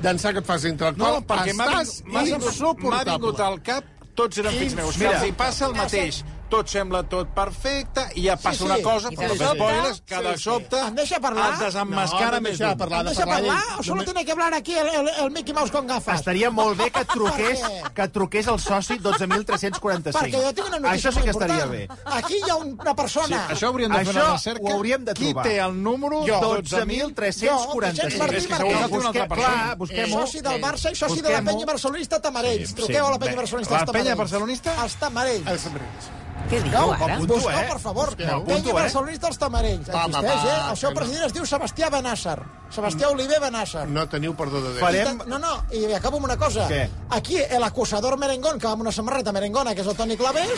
dansar 0.04 0.32
que 0.36 0.42
et 0.44 0.46
fas 0.46 0.64
l'intel·lectual, 0.66 1.18
No, 1.18 1.24
perquè 1.26 1.52
estàs 1.54 1.92
vingut, 2.04 2.12
m'ha 2.12 2.22
vingut, 2.28 2.46
insuportable. 2.52 3.34
al 3.48 3.58
cap 3.66 3.84
tots 4.14 4.38
eren 4.38 4.52
fills 4.60 4.74
meus. 4.78 4.96
Mira. 5.00 5.16
els 5.18 5.28
hi 5.28 5.32
passa 5.32 5.66
el 5.70 5.74
mateix. 5.74 6.22
Tot 6.54 6.68
sembla 6.70 7.00
tot 7.10 7.28
perfecte 7.34 8.04
i 8.14 8.26
ja 8.28 8.36
passa 8.36 8.58
sí. 8.60 8.64
una 8.68 8.76
cosa, 8.82 9.08
I 9.10 9.16
però 9.16 9.32
de 9.32 9.38
no 9.38 9.44
sobte- 9.44 9.58
spoilers, 9.58 10.02
cada 10.06 10.30
Sí, 10.32 10.36
sí. 10.36 10.42
sobte 10.44 10.78
Em 10.78 10.94
deixa 10.94 11.18
parlar? 11.20 11.48
et 11.54 11.58
desemmascara 11.64 12.30
No, 12.30 12.36
no 12.36 12.40
més 12.48 12.58
deixa 12.58 12.68
d'un. 12.74 12.78
parlar. 12.78 13.00
¿Em 13.00 13.04
de 13.04 13.10
deixa 13.10 13.26
parlar 13.26 13.54
parlar 13.58 13.78
o 13.78 13.82
solo 13.82 13.96
Només- 13.96 14.04
tiene 14.12 14.24
que 14.24 14.32
hablar 14.32 14.54
aquí 14.54 14.74
el, 14.74 14.86
el, 14.88 15.08
el 15.24 15.30
Mickey 15.32 15.54
Mouse 15.54 15.70
con 15.72 15.86
gafas? 15.86 16.20
Estaria 16.20 16.50
molt 16.50 16.78
bé 16.78 16.90
que 16.90 17.04
truqués, 17.14 17.60
que 17.94 18.08
truqués 18.08 18.46
el 18.46 18.60
soci 18.60 18.98
12.345. 18.98 20.12
Perquè 20.14 20.42
jo 20.44 20.52
tinc 20.54 20.68
una 20.68 20.78
notícia 20.78 21.10
Això 21.10 21.12
sí 21.18 21.22
que 21.24 21.30
estaria 21.30 21.66
bé. 21.66 21.88
Aquí 22.04 22.36
hi 22.38 22.50
ha 22.50 22.56
una 22.56 22.94
persona... 22.94 23.26
Sí, 23.48 23.54
això 23.56 23.66
hauríem 23.72 23.90
de 23.90 23.98
fer 23.98 24.06
Això 24.14 24.22
una 24.24 24.32
recerca. 24.32 24.62
ho 24.64 24.72
hauríem 24.76 25.04
de 25.04 25.14
Qui 25.14 25.32
trobar. 25.32 25.44
té 25.48 25.58
el 25.58 25.82
número 25.82 26.22
Jo. 26.26 26.40
12.345. 26.40 27.50
Jo, 27.50 27.82
És 27.84 28.00
que 28.00 28.10
segur 28.10 28.30
que 28.30 28.40
té 28.40 28.64
una 28.64 28.84
altra 28.84 28.88
Busque- 28.88 29.28
persona. 29.28 29.54
Clar, 29.54 29.76
busquem-ho. 29.78 30.20
soci 30.20 30.40
del 30.40 30.60
Barça 30.62 30.92
i 30.92 30.94
soci 30.94 31.20
de 31.20 31.30
la 31.32 31.42
penya 31.42 31.66
barcelonista 31.66 32.20
Tamarells. 32.20 32.68
Sí, 32.68 32.74
Truqueu 32.74 33.02
sí. 33.04 33.08
a 33.08 33.10
la 33.10 33.18
penya 33.18 33.36
barcelonista 33.36 33.74
la 33.74 33.80
als 33.80 33.86
Tamarells. 33.86 34.04
penya 34.04 34.14
barcelonista? 34.22 34.82
Els 34.84 34.94
Tamarells. 34.96 35.46
Els 35.46 35.60
somriures. 35.62 36.10
Què 36.50 36.60
diu, 36.62 36.72
No, 36.72 36.92
ara? 36.92 37.14
apunto, 37.14 37.34
Busqueu, 37.34 37.50
eh? 37.60 37.66
per 37.70 37.78
favor. 37.80 38.06
Busqueu. 38.14 38.36
Apunto, 38.42 38.70
eh? 38.70 38.72
barcelonista 38.74 39.26
als 39.28 39.38
Tamarells. 39.38 39.88
Va, 39.88 39.94
va, 39.94 40.04
Existeix, 40.06 40.44
va, 40.44 40.50
eh? 40.50 40.70
El 40.70 40.76
seu 40.76 40.88
que 40.90 40.94
no. 40.94 41.00
president 41.00 41.26
es 41.26 41.32
diu 41.32 41.46
Sebastià 41.46 41.90
Benàsser. 41.90 42.38
Sebastià 42.74 43.08
Oliver 43.12 43.38
Benàsser. 43.40 43.86
No 43.88 44.06
teniu 44.08 44.34
perdó 44.34 44.60
de 44.60 44.72
Déu. 44.74 44.82
Farem- 44.84 45.24
No, 45.26 45.38
no, 45.38 45.52
i 45.72 45.84
acabo 45.94 46.16
amb 46.18 46.24
una 46.26 46.36
cosa. 46.36 46.68
Què? 46.68 46.88
Aquí, 47.10 47.38
el 47.38 47.62
acusador 47.62 48.18
merengón, 48.18 48.58
que 48.58 48.66
va 48.66 48.72
amb 48.72 48.82
una 48.82 48.92
samarreta 48.92 49.32
merengona, 49.32 49.74
que 49.74 49.80
és 49.82 49.86
el 49.86 49.94
Toni 49.96 50.16
Clavés, 50.16 50.50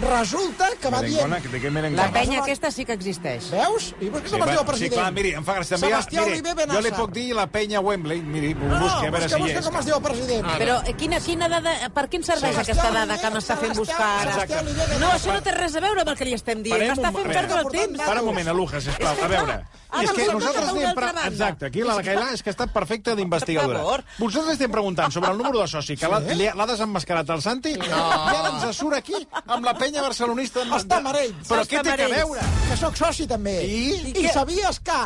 resulta 0.00 0.68
que 0.80 0.90
va 0.90 1.00
dient... 1.02 1.16
Merengona, 1.26 1.40
que 1.42 1.48
de 1.48 1.60
què 1.60 1.64
La 1.64 1.70
merengona? 1.70 2.10
penya 2.12 2.40
aquesta 2.42 2.70
sí 2.70 2.84
que 2.84 2.92
existeix. 2.92 3.48
Veus? 3.50 3.94
I 4.00 4.10
per 4.12 4.22
què 4.22 4.28
Sí, 4.30 4.38
no 4.38 4.46
va, 4.46 4.52
sí, 4.56 4.64
president? 4.68 4.94
clar, 5.00 5.12
miri, 5.16 5.32
em 5.34 5.44
fa 5.44 5.56
gràcia. 5.58 5.78
Sebastià 5.80 6.24
miri, 6.26 6.40
Oliver 6.40 6.68
jo 6.70 6.80
li 6.84 6.92
puc 6.92 7.12
dir 7.16 7.26
la 7.34 7.46
penya 7.46 7.80
Wembley. 7.80 8.20
Miri, 8.22 8.54
No, 8.54 8.68
no, 8.68 8.80
busqui, 8.84 9.06
a 9.06 9.10
veure 9.10 9.24
busca, 9.24 9.36
si 9.36 9.42
busca 9.42 9.58
és. 9.58 9.66
com 9.66 9.76
es 9.80 9.86
diu 9.86 9.96
el 9.96 10.02
president. 10.02 10.46
Però 10.60 10.76
eh, 10.86 10.94
quina, 10.94 11.20
quina 11.20 11.48
dada, 11.48 11.74
per 11.94 12.06
què 12.08 12.20
em 12.20 12.22
serveix 12.28 12.54
Sebastià 12.54 12.74
aquesta 12.76 12.90
dada 12.92 13.18
que 13.18 13.30
m'està 13.34 13.56
fent 13.56 13.74
buscar 13.76 14.10
ara? 14.20 14.36
No, 14.36 14.86
Benàsser. 14.86 15.25
Això 15.26 15.34
no 15.36 15.42
té 15.46 15.54
res 15.56 15.74
a 15.76 15.80
veure 15.84 16.00
amb 16.04 16.10
el 16.12 16.16
que 16.16 16.24
li 16.28 16.34
estem 16.36 16.62
dient. 16.62 16.80
M'està 16.82 17.10
un- 17.10 17.16
fent 17.18 17.32
perdre 17.32 17.58
el 17.60 17.70
temps. 17.74 18.00
Para 18.06 18.20
un 18.22 18.26
moment, 18.30 18.48
Aluja, 18.54 18.80
sisplau, 18.80 19.16
a 19.22 19.28
veure. 19.28 19.56
és 19.96 20.10
que 20.12 20.22
em 20.22 20.26
sembla 20.26 20.32
nosaltres 20.34 20.64
que 20.66 20.84
anem... 20.84 20.94
Pre... 20.96 21.10
Exacte, 21.30 21.66
aquí 21.66 21.82
la 21.82 21.94
Cailà 22.04 22.26
és 22.34 22.42
que 22.42 22.50
està 22.52 22.66
perfecta 22.72 23.14
d'investigadora. 23.16 23.82
Vosaltres 24.18 24.52
estem 24.56 24.70
preguntant 24.70 25.10
sobre 25.12 25.30
el 25.30 25.38
número 25.38 25.60
de 25.62 25.68
soci, 25.68 25.96
que 25.96 26.08
l'ha 26.08 26.66
desemmascarat 26.66 27.30
el 27.36 27.42
Santi, 27.42 27.72
i 27.76 27.90
ara 27.90 28.50
ens 28.52 28.76
surt 28.76 28.96
aquí 28.98 29.16
amb 29.46 29.64
la 29.64 29.74
penya 29.78 30.02
barcelonista. 30.02 30.62
Els 30.66 30.86
Tamarells. 30.88 31.48
Però 31.48 31.64
què 31.66 31.82
té 31.82 31.94
a 31.96 32.08
veure? 32.08 32.40
Que 32.68 32.76
sóc 32.76 32.96
soci, 32.96 33.26
també. 33.26 33.56
I? 33.64 34.12
I, 34.16 34.28
sabies 34.34 34.80
que 34.80 34.98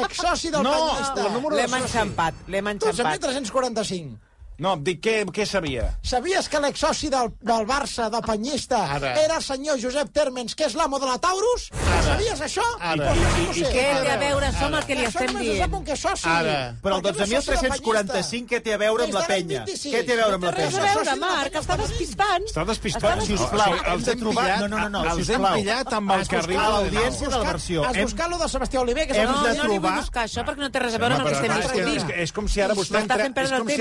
l'exsoci 0.00 0.50
del 0.50 0.62
No, 0.62 0.72
penyista... 0.72 1.26
el 1.26 1.32
número 1.32 1.56
de 1.56 1.62
L'hem 1.62 1.70
soci. 1.70 1.82
enxampat, 1.82 2.34
l'hem 2.48 2.66
enxampat. 2.74 3.20
12.345. 3.20 4.16
No, 4.58 4.72
dic, 4.80 5.02
què, 5.04 5.14
què 5.36 5.44
sabia? 5.44 5.90
Sabies 6.06 6.48
que 6.48 6.60
l'exsoci 6.64 7.10
del, 7.12 7.28
del 7.44 7.66
Barça, 7.68 8.06
del 8.12 8.22
penyista, 8.24 8.78
Ara. 8.96 9.10
era 9.20 9.36
el 9.36 9.42
senyor 9.44 9.76
Josep 9.82 10.08
Térmens, 10.16 10.54
que 10.56 10.64
és 10.64 10.74
l'amo 10.78 10.98
de 11.02 11.06
la 11.10 11.18
Taurus? 11.20 11.66
Sabies 12.06 12.40
això? 12.40 12.64
Ara. 12.80 13.12
Sí 13.12 13.20
que 13.36 13.44
ho 13.50 13.52
sé. 13.52 13.66
Què 13.74 13.84
té 14.06 14.12
a 14.14 14.16
veure 14.22 14.46
això 14.48 14.68
amb 14.70 14.78
el 14.80 14.86
que 14.88 14.96
li 14.96 15.04
estem 15.04 15.34
dient? 15.36 15.74
un 15.76 15.84
que 15.84 15.96
soci. 15.96 16.28
Ara. 16.30 16.56
Però 16.82 16.96
el 16.96 17.04
Perquè 17.04 17.26
no 17.28 17.40
és 17.40 17.44
soci 17.44 17.66
del 17.66 17.74
12.345 17.82 18.48
què 18.54 18.60
té 18.64 18.72
a 18.72 18.78
veure 18.80 19.04
amb 19.04 19.12
la 19.18 19.20
de 19.26 19.30
penya? 19.34 19.64
26. 19.66 19.94
Què 19.96 20.02
té 20.06 20.16
a 20.16 20.20
veure 20.22 20.38
amb 20.38 20.44
la 20.48 20.50
No 20.50 20.56
té 20.56 20.62
Res 20.62 20.72
penya? 20.72 20.86
a 20.86 20.94
veure, 20.94 21.10
de 21.10 21.16
Marc, 21.26 21.52
penya 21.52 21.60
està 21.60 21.76
despistant. 21.82 22.48
Està 22.48 22.64
despistant. 22.70 23.22
Sisplau, 23.26 23.76
els 23.92 24.04
de 24.08 24.12
hem 24.12 24.20
trobar- 24.24 24.44
pillat, 24.46 24.60
no, 24.60 24.68
no, 24.68 24.88
no, 24.88 24.88
no, 24.88 25.04
els 25.12 25.28
hem 25.36 25.46
pillat 25.52 25.92
amb 26.00 26.16
el 26.16 26.26
carril 26.32 26.56
de 26.62 26.70
l'audiència 26.76 27.28
de 27.28 27.36
la 27.36 27.44
versió. 27.52 27.84
Has 27.84 28.00
buscat 28.02 28.30
lo 28.30 28.38
de 28.38 28.48
Sebastià 28.48 28.80
Oliver, 28.80 29.06
que 29.06 29.12
és 29.12 29.28
el... 29.28 29.34
De 29.46 29.54
no 29.60 29.68
li 29.68 29.78
vull 29.78 30.00
buscar 30.00 30.24
això 30.24 30.44
perquè 30.46 30.64
no 30.64 30.70
té 30.70 30.80
res 30.80 30.94
a 30.96 30.98
veure 31.02 31.14
amb 31.20 31.26
el 31.26 31.28
que 31.28 31.36
estem 31.36 31.52
que, 31.52 31.60
discutint. 31.62 32.06
que 32.08 32.22
és 32.22 32.32
com 32.32 32.48
si 32.48 32.60
ara 32.64 32.74
vostè 32.74 33.02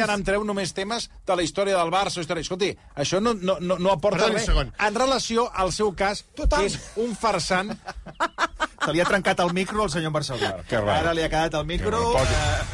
ara 0.03 0.13
em 0.19 0.23
treu 0.23 0.43
només 0.43 0.64
temes 0.73 1.10
de 1.28 1.36
la 1.36 1.43
història 1.43 1.78
del 1.78 1.91
Barça. 1.93 2.23
Història. 2.23 2.41
Escolti, 2.41 2.71
això 2.95 3.21
no, 3.21 3.36
no, 3.36 3.58
no, 3.60 3.78
no 3.78 3.91
aporta 3.91 4.25
Perdoni 4.25 4.45
res. 4.45 4.73
En 4.88 4.95
relació 4.95 5.49
al 5.54 5.71
seu 5.75 5.93
cas, 5.93 6.25
Total. 6.36 6.62
que 6.62 6.73
és 6.73 6.80
un 7.06 7.15
farsant... 7.15 7.75
Se 8.86 8.93
li 8.93 9.02
ha 9.02 9.06
trencat 9.06 9.39
el 9.39 9.52
micro 9.54 9.84
al 9.84 9.89
senyor 9.89 10.12
Barcelona. 10.12 10.58
Que 10.69 10.80
rar. 10.80 10.98
Ara 11.00 11.13
li 11.17 11.24
ha 11.26 11.30
quedat 11.30 11.54
el 11.60 11.65
micro... 11.65 12.13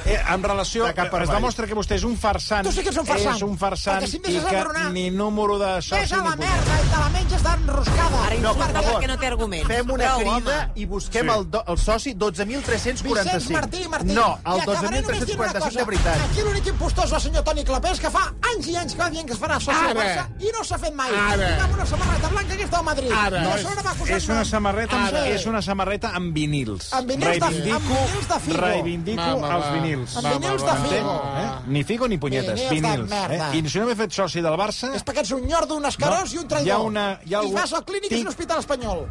Eh, 0.06 0.18
en 0.34 0.44
relació, 0.44 0.86
De 0.86 0.94
cap 0.94 1.08
es 1.08 1.14
avall. 1.14 1.36
demostra 1.38 1.68
que 1.68 1.76
vostè 1.78 1.96
és 1.96 2.04
un 2.04 2.18
farsant. 2.18 2.66
Tu 2.68 2.72
sí 2.76 2.84
que 2.84 2.90
ets 2.90 2.98
un 3.00 3.06
farsant. 3.08 3.36
És 3.38 3.42
un 3.46 3.58
farsant 3.58 4.02
Perquè 4.02 4.10
si 4.12 4.18
em 4.18 4.24
i 4.26 4.34
deixes 4.34 4.46
que 4.50 4.58
enraonar- 4.60 4.92
ni 4.92 5.10
número 5.12 5.58
de 5.60 5.70
soci 5.82 6.02
Ves 6.02 6.14
a 6.14 6.22
la 6.26 6.36
merda 6.36 6.78
i 6.82 6.88
te 6.92 7.00
la 7.00 7.10
menges 7.16 7.44
d'enroscada. 7.44 8.24
Ara 8.26 8.40
No, 8.42 8.54
per 8.56 8.70
favor. 8.72 8.92
perquè 8.96 9.08
no 9.08 9.18
té 9.22 9.28
arguments. 9.28 9.68
Fem 9.68 9.92
una 9.92 10.04
Prou, 10.16 10.20
crida 10.20 10.58
home. 10.62 10.72
i 10.76 10.86
busquem 10.86 11.30
Sí. 11.30 11.38
el, 11.38 11.50
do, 11.52 11.64
el 11.68 11.78
soci 11.78 12.14
12.345. 12.16 13.14
Vicenç 13.24 13.50
Martí, 13.52 13.88
Martí. 13.88 14.12
No, 14.14 14.40
el 14.46 14.58
I 14.58 14.62
acabaré 14.62 15.02
només 15.02 15.26
dient 15.26 15.40
una 15.40 15.54
12.345 15.54 15.78
de 15.78 15.86
veritat. 15.86 16.18
Aquí 16.30 16.42
l'únic 16.42 16.68
impostor 16.68 17.06
és 17.06 17.14
el 17.14 17.22
senyor 17.22 17.44
Toni 17.44 17.64
Clapés, 17.64 18.00
que 18.00 18.10
fa 18.10 18.26
anys 18.54 18.68
i 18.68 18.76
anys 18.76 18.96
que 18.96 19.02
va 19.04 19.10
dient 19.10 19.28
que 19.28 19.34
es 19.34 19.40
farà 19.40 19.60
soci 19.60 19.78
del. 19.88 19.98
Barça 19.98 20.28
i 20.40 20.52
no 20.58 20.64
s'ha 20.64 20.78
fet 20.78 20.94
mai. 20.94 21.10
Ara. 21.12 21.50
I 21.70 21.74
una 21.74 21.86
samarreta 21.86 22.28
blanca 22.30 22.58
que 22.58 22.66
està 22.66 22.80
a 22.80 22.84
Madrid. 22.84 23.12
Ara. 23.12 23.42
No, 23.42 23.52
acusant 23.52 24.18
És 24.18 24.28
una 24.30 24.44
samarreta, 24.46 24.96
amb, 24.98 25.08
Ara. 25.14 25.28
és 25.30 25.46
una 25.46 25.62
samarreta 25.62 26.01
samarreta 26.02 26.16
amb 26.18 26.34
vinils. 26.34 26.94
Amb 26.94 27.08
vinils 27.08 27.40
de- 27.40 27.40
reivindico, 27.40 27.76
amb 27.78 27.86
vinils 27.86 28.28
de 28.28 28.40
Figo. 28.40 28.58
Reivindico 28.58 29.22
Va, 29.22 29.36
va, 29.36 29.56
els 29.56 29.82
vinils. 29.82 30.16
Amb 30.18 30.28
vinils 30.34 30.62
de? 30.64 30.90
Figo. 30.90 31.16
Eh? 31.38 31.50
Ni 31.68 31.84
Figo 31.84 32.08
ni 32.08 32.18
punyetes, 32.18 32.60
Vinils 32.70 32.70
de 32.70 32.76
vinils. 32.76 33.10
merda. 33.10 33.54
Eh? 33.54 33.58
I 33.58 33.70
si 33.70 33.80
no 33.80 33.86
m'he 33.86 33.96
fet 33.96 34.12
soci 34.12 34.42
del 34.42 34.54
Barça... 34.58 34.94
És 34.96 35.04
perquè 35.06 35.22
ets 35.22 35.32
un 35.32 35.46
nyordo, 35.46 35.76
un 35.76 35.86
escarós 35.86 36.34
No, 36.34 36.40
i 36.40 36.44
un 36.44 36.48
traïdor. 36.48 36.68
hi 36.68 36.72
ha 36.72 36.78
una- 36.80 37.20
hi 37.26 37.34
ha 37.36 37.42
I 37.42 37.46
algú- 37.46 37.54
vas 37.54 37.74
al 37.74 37.86
clínic 37.86 38.12
i 38.12 38.14
és 38.14 38.18
Tinc- 38.20 38.26
un 38.26 38.28
hospital 38.34 38.60
espanyol. 38.60 39.08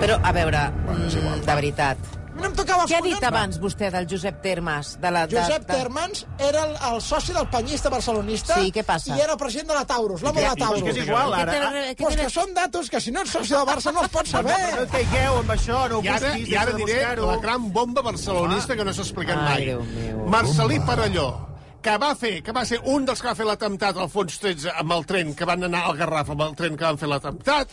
Però, 0.00 0.20
a 0.22 0.32
veure, 0.32 0.70
mm, 0.70 1.40
de 1.46 1.54
veritat, 1.54 1.98
No 2.36 2.44
em 2.50 2.54
tocava 2.54 2.82
els 2.84 2.90
què 2.92 2.96
ha 2.98 3.02
dit 3.02 3.14
collons. 3.16 3.28
abans 3.30 3.58
vostè 3.62 3.88
del 3.90 4.06
Josep 4.10 4.42
Termes? 4.44 4.90
De 5.00 5.10
la, 5.10 5.22
de, 5.26 5.36
Josep 5.38 5.64
de... 5.66 5.72
Termans 5.72 6.26
era 6.38 6.64
el, 6.66 6.74
el 6.92 7.00
soci 7.00 7.32
del 7.32 7.46
penyista 7.48 7.88
barcelonista 7.90 8.58
Sí, 8.60 8.70
què 8.76 8.84
passa? 8.84 9.16
i 9.16 9.20
era 9.24 9.32
el 9.32 9.38
president 9.40 9.68
de 9.72 9.74
la 9.78 9.84
Taurus, 9.88 10.20
l'home 10.22 10.40
de 10.42 10.46
la 10.46 10.52
I 10.52 10.60
Taurus. 10.60 10.82
que 10.84 10.90
és 10.90 11.00
igual, 11.06 11.32
Què 11.32 11.40
ara. 11.46 11.52
té- 11.52 11.62
Ah, 11.66 11.94
Pues 11.98 12.16
que 12.20 12.28
són 12.30 12.52
datos 12.54 12.90
que 12.92 13.00
si 13.00 13.10
no 13.10 13.22
ets 13.24 13.30
soci 13.32 13.54
del 13.54 13.64
Barça 13.66 13.92
no 13.92 14.02
els 14.04 14.12
pots 14.12 14.32
Però 14.34 14.42
no 14.42 14.50
saber. 14.52 14.88
caigueu 14.92 15.38
amb 15.40 15.50
això, 15.56 15.80
no 15.88 15.98
ho 15.98 16.04
I 16.04 16.08
ara, 16.08 16.36
i 16.38 16.54
ara 16.56 16.72
diré 16.76 17.00
la 17.16 17.36
gran 17.38 17.72
bomba 17.72 18.02
barcelonista 18.02 18.76
que 18.76 18.84
no 18.84 18.92
s'ha 18.92 19.02
explicat 19.02 19.38
Ai, 19.38 19.72
mai. 19.74 20.14
Marcelí 20.28 20.78
Parelló, 20.80 21.28
que 21.82 21.96
va 21.98 22.14
fer, 22.18 22.42
que 22.42 22.52
va 22.52 22.64
ser 22.66 22.80
un 22.84 23.04
dels 23.06 23.20
que 23.22 23.28
va 23.28 23.34
fer 23.38 23.46
l'atemptat 23.46 23.96
al 23.96 24.08
fons 24.10 24.38
13 24.42 24.72
amb 24.76 24.92
el 24.92 25.04
tren, 25.06 25.34
que 25.34 25.44
van 25.48 25.62
anar 25.64 25.84
al 25.86 25.96
Garraf 25.96 26.30
amb 26.34 26.42
el 26.42 26.56
tren 26.58 26.76
que 26.76 26.84
van 26.84 26.98
fer 26.98 27.08
l'atemptat, 27.08 27.68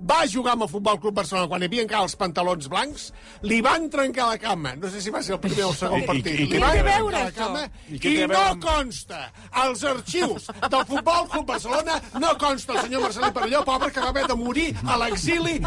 va 0.00 0.24
jugar 0.26 0.52
amb 0.54 0.62
el 0.66 0.68
Futbol 0.68 0.98
Club 1.00 1.14
Barcelona 1.14 1.48
quan 1.48 1.62
hi 1.62 1.66
havia 1.70 1.82
encara 1.84 2.02
els 2.02 2.16
pantalons 2.18 2.66
blancs, 2.68 3.12
li 3.42 3.60
van 3.62 3.88
trencar 3.90 4.26
la 4.28 4.38
cama, 4.38 4.74
no 4.76 4.88
sé 4.90 5.00
si 5.00 5.10
va 5.14 5.22
ser 5.22 5.34
el 5.36 5.40
primer 5.40 5.64
o 5.64 5.70
el 5.70 5.76
segon 5.76 6.00
I- 6.00 6.02
i- 6.02 6.06
partit, 6.06 6.26
i 6.34 6.46
què 6.50 6.58
li 6.58 6.60
té 6.60 6.60
van 6.64 6.84
veure, 6.88 7.22
la 7.24 7.32
cama 7.32 7.62
I 7.88 8.00
i, 8.02 8.26
no 8.26 8.40
amb- 8.40 8.64
consta 8.64 9.20
als 9.52 9.84
arxius 9.84 10.48
del 10.70 10.84
Futbol 10.90 11.28
Club 11.30 11.46
Barcelona 11.46 12.00
no 12.20 12.32
consta 12.38 12.72
el 12.74 12.80
senyor 12.88 13.02
Marcelí 13.06 13.30
Parelló, 13.32 13.64
pobre, 13.64 13.90
que 13.92 14.00
va 14.00 14.08
haver 14.08 14.26
de 14.26 14.34
morir 14.34 14.66
a 14.84 14.96
l'exili 14.98 15.60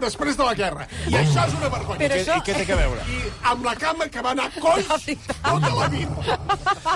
després 0.00 0.36
de 0.36 0.44
la 0.44 0.54
guerra. 0.54 0.86
I 1.08 1.14
això 1.20 1.44
és 1.46 1.54
una 1.58 1.68
vergonya. 1.68 1.98
Però 2.00 2.16
I, 2.16 2.20
això- 2.24 2.38
I 2.40 2.44
què 2.48 2.56
té 2.58 2.66
que 2.66 2.74
veure? 2.80 3.04
I 3.12 3.20
amb 3.52 3.64
la 3.68 3.74
cama 3.76 4.08
que 4.08 4.22
va 4.24 4.30
anar 4.34 4.48
coix 4.60 4.86
tota 5.42 5.74
la 5.74 5.88
vida. 5.88 6.38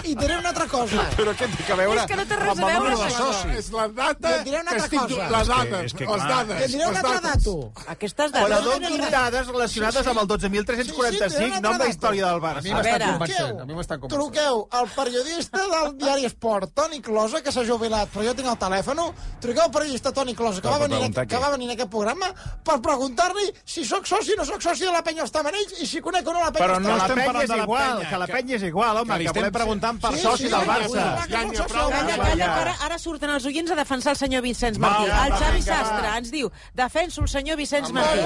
I 0.05 0.15
diré 0.15 0.39
una 0.39 0.49
altra 0.51 0.67
cosa. 0.67 1.05
Però 1.17 1.33
què 1.37 1.49
té 1.57 1.65
que 1.67 1.75
veure 1.79 2.01
És 2.03 2.07
que 2.11 2.17
no 2.17 2.25
té 2.27 2.37
res 2.37 2.59
a 2.59 2.69
veure? 2.73 3.59
És 3.59 3.71
la 3.73 3.89
data 3.89 4.31
I 4.31 4.39
et 4.39 4.45
diré 4.49 4.61
una 4.61 4.71
que 4.71 4.83
altra 4.83 4.85
estic... 4.85 5.01
cosa. 5.01 5.29
Les 5.29 5.41
És 5.41 5.49
que- 5.49 5.55
dades, 5.55 5.85
és 5.85 5.95
que, 5.99 6.05
les 6.07 6.15
clar. 6.23 6.29
Dades. 6.47 6.71
I 6.71 6.73
diré 6.75 6.87
un 6.89 6.97
altre 6.97 7.21
dato. 7.21 7.55
Aquestes 7.89 8.33
Però 8.33 8.49
dades... 8.49 8.65
no 8.65 8.89
tinc 8.89 9.11
dades 9.11 9.47
relacionades 9.49 10.07
amb 10.07 10.21
el 10.23 10.27
Sí, 10.29 10.35
sí, 10.39 10.49
12.345, 10.49 11.39
té 11.39 11.45
un 11.45 11.53
nom 11.53 11.61
de 11.63 11.69
altre 11.69 11.89
història 11.91 12.27
del 12.27 12.37
A 12.37 12.39
mi 12.39 12.45
Barça. 12.47 12.59
A 12.59 12.75
m'estan 12.79 12.85
veure. 12.85 13.07
convencent, 13.13 13.61
a 13.61 13.65
mi 13.65 13.75
m'estan 13.75 14.01
convencent. 14.01 14.21
Truqueu 14.21 14.69
al 14.79 14.89
periodista 14.95 15.59
del 15.73 15.97
diari 15.99 16.25
Esport, 16.29 16.73
Toni 16.75 17.01
Closa, 17.01 17.43
que 17.43 17.53
s'ha 17.53 17.65
jubilat, 17.65 18.09
però 18.13 18.25
jo 18.29 18.35
tinc 18.35 18.49
el 18.49 18.59
telèfon. 18.59 19.01
Truqueu 19.41 19.63
al 19.65 19.71
periodista 19.71 20.13
Toni 20.13 20.35
Closa, 20.35 20.61
que, 20.61 20.69
va 20.69 20.79
venir, 20.79 20.99
preguntar 20.99 21.27
que 21.27 21.37
què? 21.37 21.41
va 21.43 21.51
venir 21.51 21.67
en 21.71 21.75
aquest 21.77 21.91
programa, 21.91 22.31
per 22.65 22.81
preguntar-li 22.81 23.49
si 23.65 23.85
sóc 23.85 24.07
soci 24.07 24.33
o 24.33 24.37
no 24.37 24.45
sóc 24.45 24.63
soci 24.63 24.85
de 24.85 24.93
la 24.93 25.03
penya 25.03 25.23
els 25.23 25.33
Tamanells 25.33 25.81
i 25.81 25.87
si 25.87 26.01
conec 26.01 26.27
o 26.29 26.33
no 26.33 26.41
la 26.45 26.53
penya 26.53 26.67
Però 26.67 26.79
no 26.81 26.89
la 26.97 26.97
estem 27.05 27.17
penya 27.17 27.27
parlant 27.33 27.49
de 27.49 27.57
la 27.57 27.63
igual, 27.65 27.97
penya, 27.99 28.11
que 28.11 28.19
la 28.19 28.27
penya 28.27 28.55
és 28.57 28.63
igual, 28.63 28.97
home. 29.03 29.19
Que 29.19 29.33
volem- 29.33 29.53
preguntant 29.53 30.01
per 30.01 30.13
soci 30.19 30.49
del 30.49 30.67
Barça. 30.69 31.05
Calla, 31.29 32.17
calla, 32.19 32.77
ara, 32.87 32.99
surten 32.99 33.31
els 33.31 33.45
oients 33.47 33.71
a 33.71 33.77
defensar 33.79 34.13
el 34.13 34.19
senyor 34.19 34.43
Vicenç 34.43 34.79
Martí. 34.79 35.05
el 35.09 35.33
Xavi. 35.39 35.63
Sastre 35.63 36.17
ens 36.19 36.28
diu 36.31 36.51
defenso 36.75 37.23
el 37.23 37.29
senyor 37.29 37.57
Vicenç 37.57 37.91
Martí. 37.93 38.21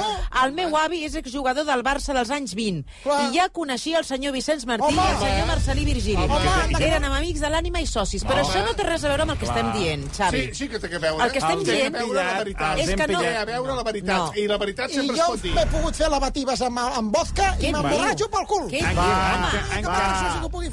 El 0.45 0.53
meu 0.53 0.77
avi 0.77 1.05
és 1.05 1.15
exjugador 1.15 1.65
del 1.65 1.83
Barça 1.85 2.13
dels 2.15 2.31
anys 2.31 2.55
20 2.55 2.85
Clar. 3.03 3.21
i 3.33 3.37
ja 3.37 3.49
coneixia 3.49 3.99
el 3.99 4.05
senyor 4.05 4.33
Vicenç 4.33 4.65
Martí 4.67 4.85
Home. 4.85 5.03
i 5.03 5.11
el 5.13 5.19
senyor 5.19 5.47
Marcelí 5.47 5.85
Virgili. 5.85 6.17
Home, 6.17 6.83
Eren 6.83 7.05
amb 7.05 7.15
amics 7.17 7.41
de 7.41 7.49
l'ànima 7.49 7.81
i 7.81 7.87
socis, 7.87 8.25
però 8.25 8.43
això 8.45 8.65
no 8.67 8.75
té 8.75 8.83
res 8.83 9.05
a 9.05 9.09
veure 9.09 9.23
amb 9.23 9.33
el 9.33 9.39
que 9.39 9.47
estem 9.47 9.73
dient, 9.73 10.09
Xavi. 10.17 10.41
Sí, 10.49 10.55
sí 10.55 10.69
que 10.69 10.79
té 10.79 10.89
que 10.89 10.99
veure. 10.99 11.25
El 11.25 11.31
que 11.33 11.39
estem 11.39 11.63
Té 11.65 11.73
dient 11.73 11.95
a 11.95 11.99
veure 11.99 12.23
la 12.25 12.39
veritat. 12.39 12.79
és 12.79 12.95
que 12.95 13.07
no- 13.13 13.21
Té 13.21 13.37
a 13.37 13.45
veure 13.45 13.75
la 13.75 13.83
veritat. 13.83 14.17
No. 14.17 14.33
I 14.37 14.47
la 14.49 14.57
veritat 14.59 14.91
I 14.91 14.95
sempre 14.95 15.15
es 15.17 15.21
jo 15.21 15.27
pot 15.33 15.43
dir. 15.43 15.55
m'he 15.55 15.67
pogut 15.67 15.95
fer 15.95 16.09
lavatives 16.11 16.61
amb, 16.63 16.79
amb 16.79 17.15
vodka 17.17 17.57
i 17.61 17.71
m'emborratxo 17.73 18.29
pel 18.31 18.47
cul. 18.47 18.69
Què 18.71 18.83
Va, 18.83 18.91
diu, 18.93 19.01
home? 19.03 19.87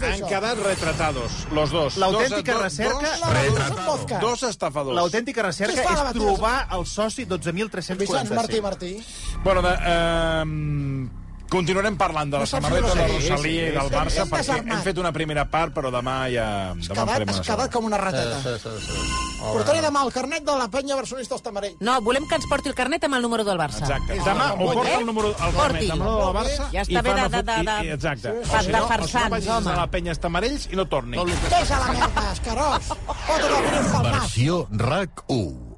Han, 0.10 0.28
quedat 0.28 0.58
retratados, 0.64 1.32
los 1.52 1.70
dos. 1.72 1.98
L'autèntica 1.98 2.58
recerca- 2.58 3.18
Dos, 3.86 4.06
dos 4.22 4.44
estafadors. 4.44 4.96
L'autèntica 4.96 5.42
recerca 5.44 5.82
és 5.82 6.14
trobar 6.14 6.68
el 6.72 6.86
soci 6.86 7.19
Vicenç 7.26 8.30
Martí 8.32 8.60
12.345. 8.60 8.62
Martí. 8.62 9.04
Bueno, 9.44 9.62
de, 9.62 9.74
eh, 9.86 11.10
continuarem 11.50 11.96
parlant 11.98 12.30
de 12.30 12.38
la 12.38 12.44
No 12.44 12.46
samarreta 12.46 12.94
de 12.94 13.08
sé. 13.08 13.30
Rosalía 13.32 13.70
i 13.70 13.72
del 13.74 13.88
sí. 13.88 13.94
Barça, 13.96 14.22
Hem 14.22 14.30
perquè 14.30 14.58
hem 14.72 14.82
fet 14.86 14.98
una 15.02 15.12
primera 15.12 15.48
part, 15.50 15.74
però 15.74 15.90
demà 15.90 16.28
ja... 16.30 16.76
Demà 16.76 16.86
quedat, 16.94 17.10
farem 17.10 17.30
has 17.32 17.40
una 17.40 17.46
quedat 17.48 17.72
com 17.74 17.86
una 17.86 17.98
rateta. 17.98 18.38
Sí, 18.44 18.54
sí, 18.62 18.70
sí. 18.86 19.08
Portaré 19.40 19.82
demà 19.82 20.04
el 20.06 20.12
carnet 20.14 20.44
de 20.46 20.56
la 20.60 20.68
penya 20.70 20.96
barcelonista 21.00 21.34
als 21.34 21.42
Tamarells. 21.48 21.78
No, 21.82 21.96
volem 22.06 22.28
que 22.28 22.36
ens 22.38 22.46
porti 22.52 22.70
el 22.70 22.76
carnet 22.78 23.04
amb 23.08 23.16
el 23.18 23.22
número 23.26 23.44
del 23.48 23.58
Barça. 23.58 23.82
Exacte. 23.82 24.20
Demà 24.22 24.52
o 24.54 24.58
porta 24.74 24.94
el 25.00 25.06
número, 25.08 25.30
el 25.34 25.56
carnet 25.58 25.90
amb 25.90 26.02
el 26.04 26.06
número 26.06 26.26
del 26.28 26.36
Barça 26.38 26.68
Ja 26.74 26.84
està 26.84 26.92
i 26.92 27.02
bé 27.02 27.16
fan 27.16 27.32
de- 27.32 27.42
de- 27.42 27.44
de- 27.50 27.64
i- 27.64 27.88
i- 27.88 27.92
Exacte. 27.98 28.28
de 28.30 28.40
O 28.42 28.44
si 28.46 28.70
no, 28.70 28.84
o 28.86 29.08
si 29.08 29.18
no 29.18 29.30
vagis 29.30 29.50
home. 29.50 29.72
a 29.72 29.76
la 29.78 29.88
penya 29.90 30.12
Estamarells 30.12 30.70
i 30.72 30.76
no 30.76 30.86
torni. 30.88 31.18
Ves 31.18 31.72
a 31.72 31.80
la 31.80 31.94
merda, 31.98 32.32
escarós. 32.34 32.84
Fota't 32.86 33.58
el 33.58 33.64
virus 33.72 33.92
pel 33.96 34.04
nas. 34.12 34.22
Versió 34.22 34.68
RAC 34.70 35.24
1. 35.28 35.69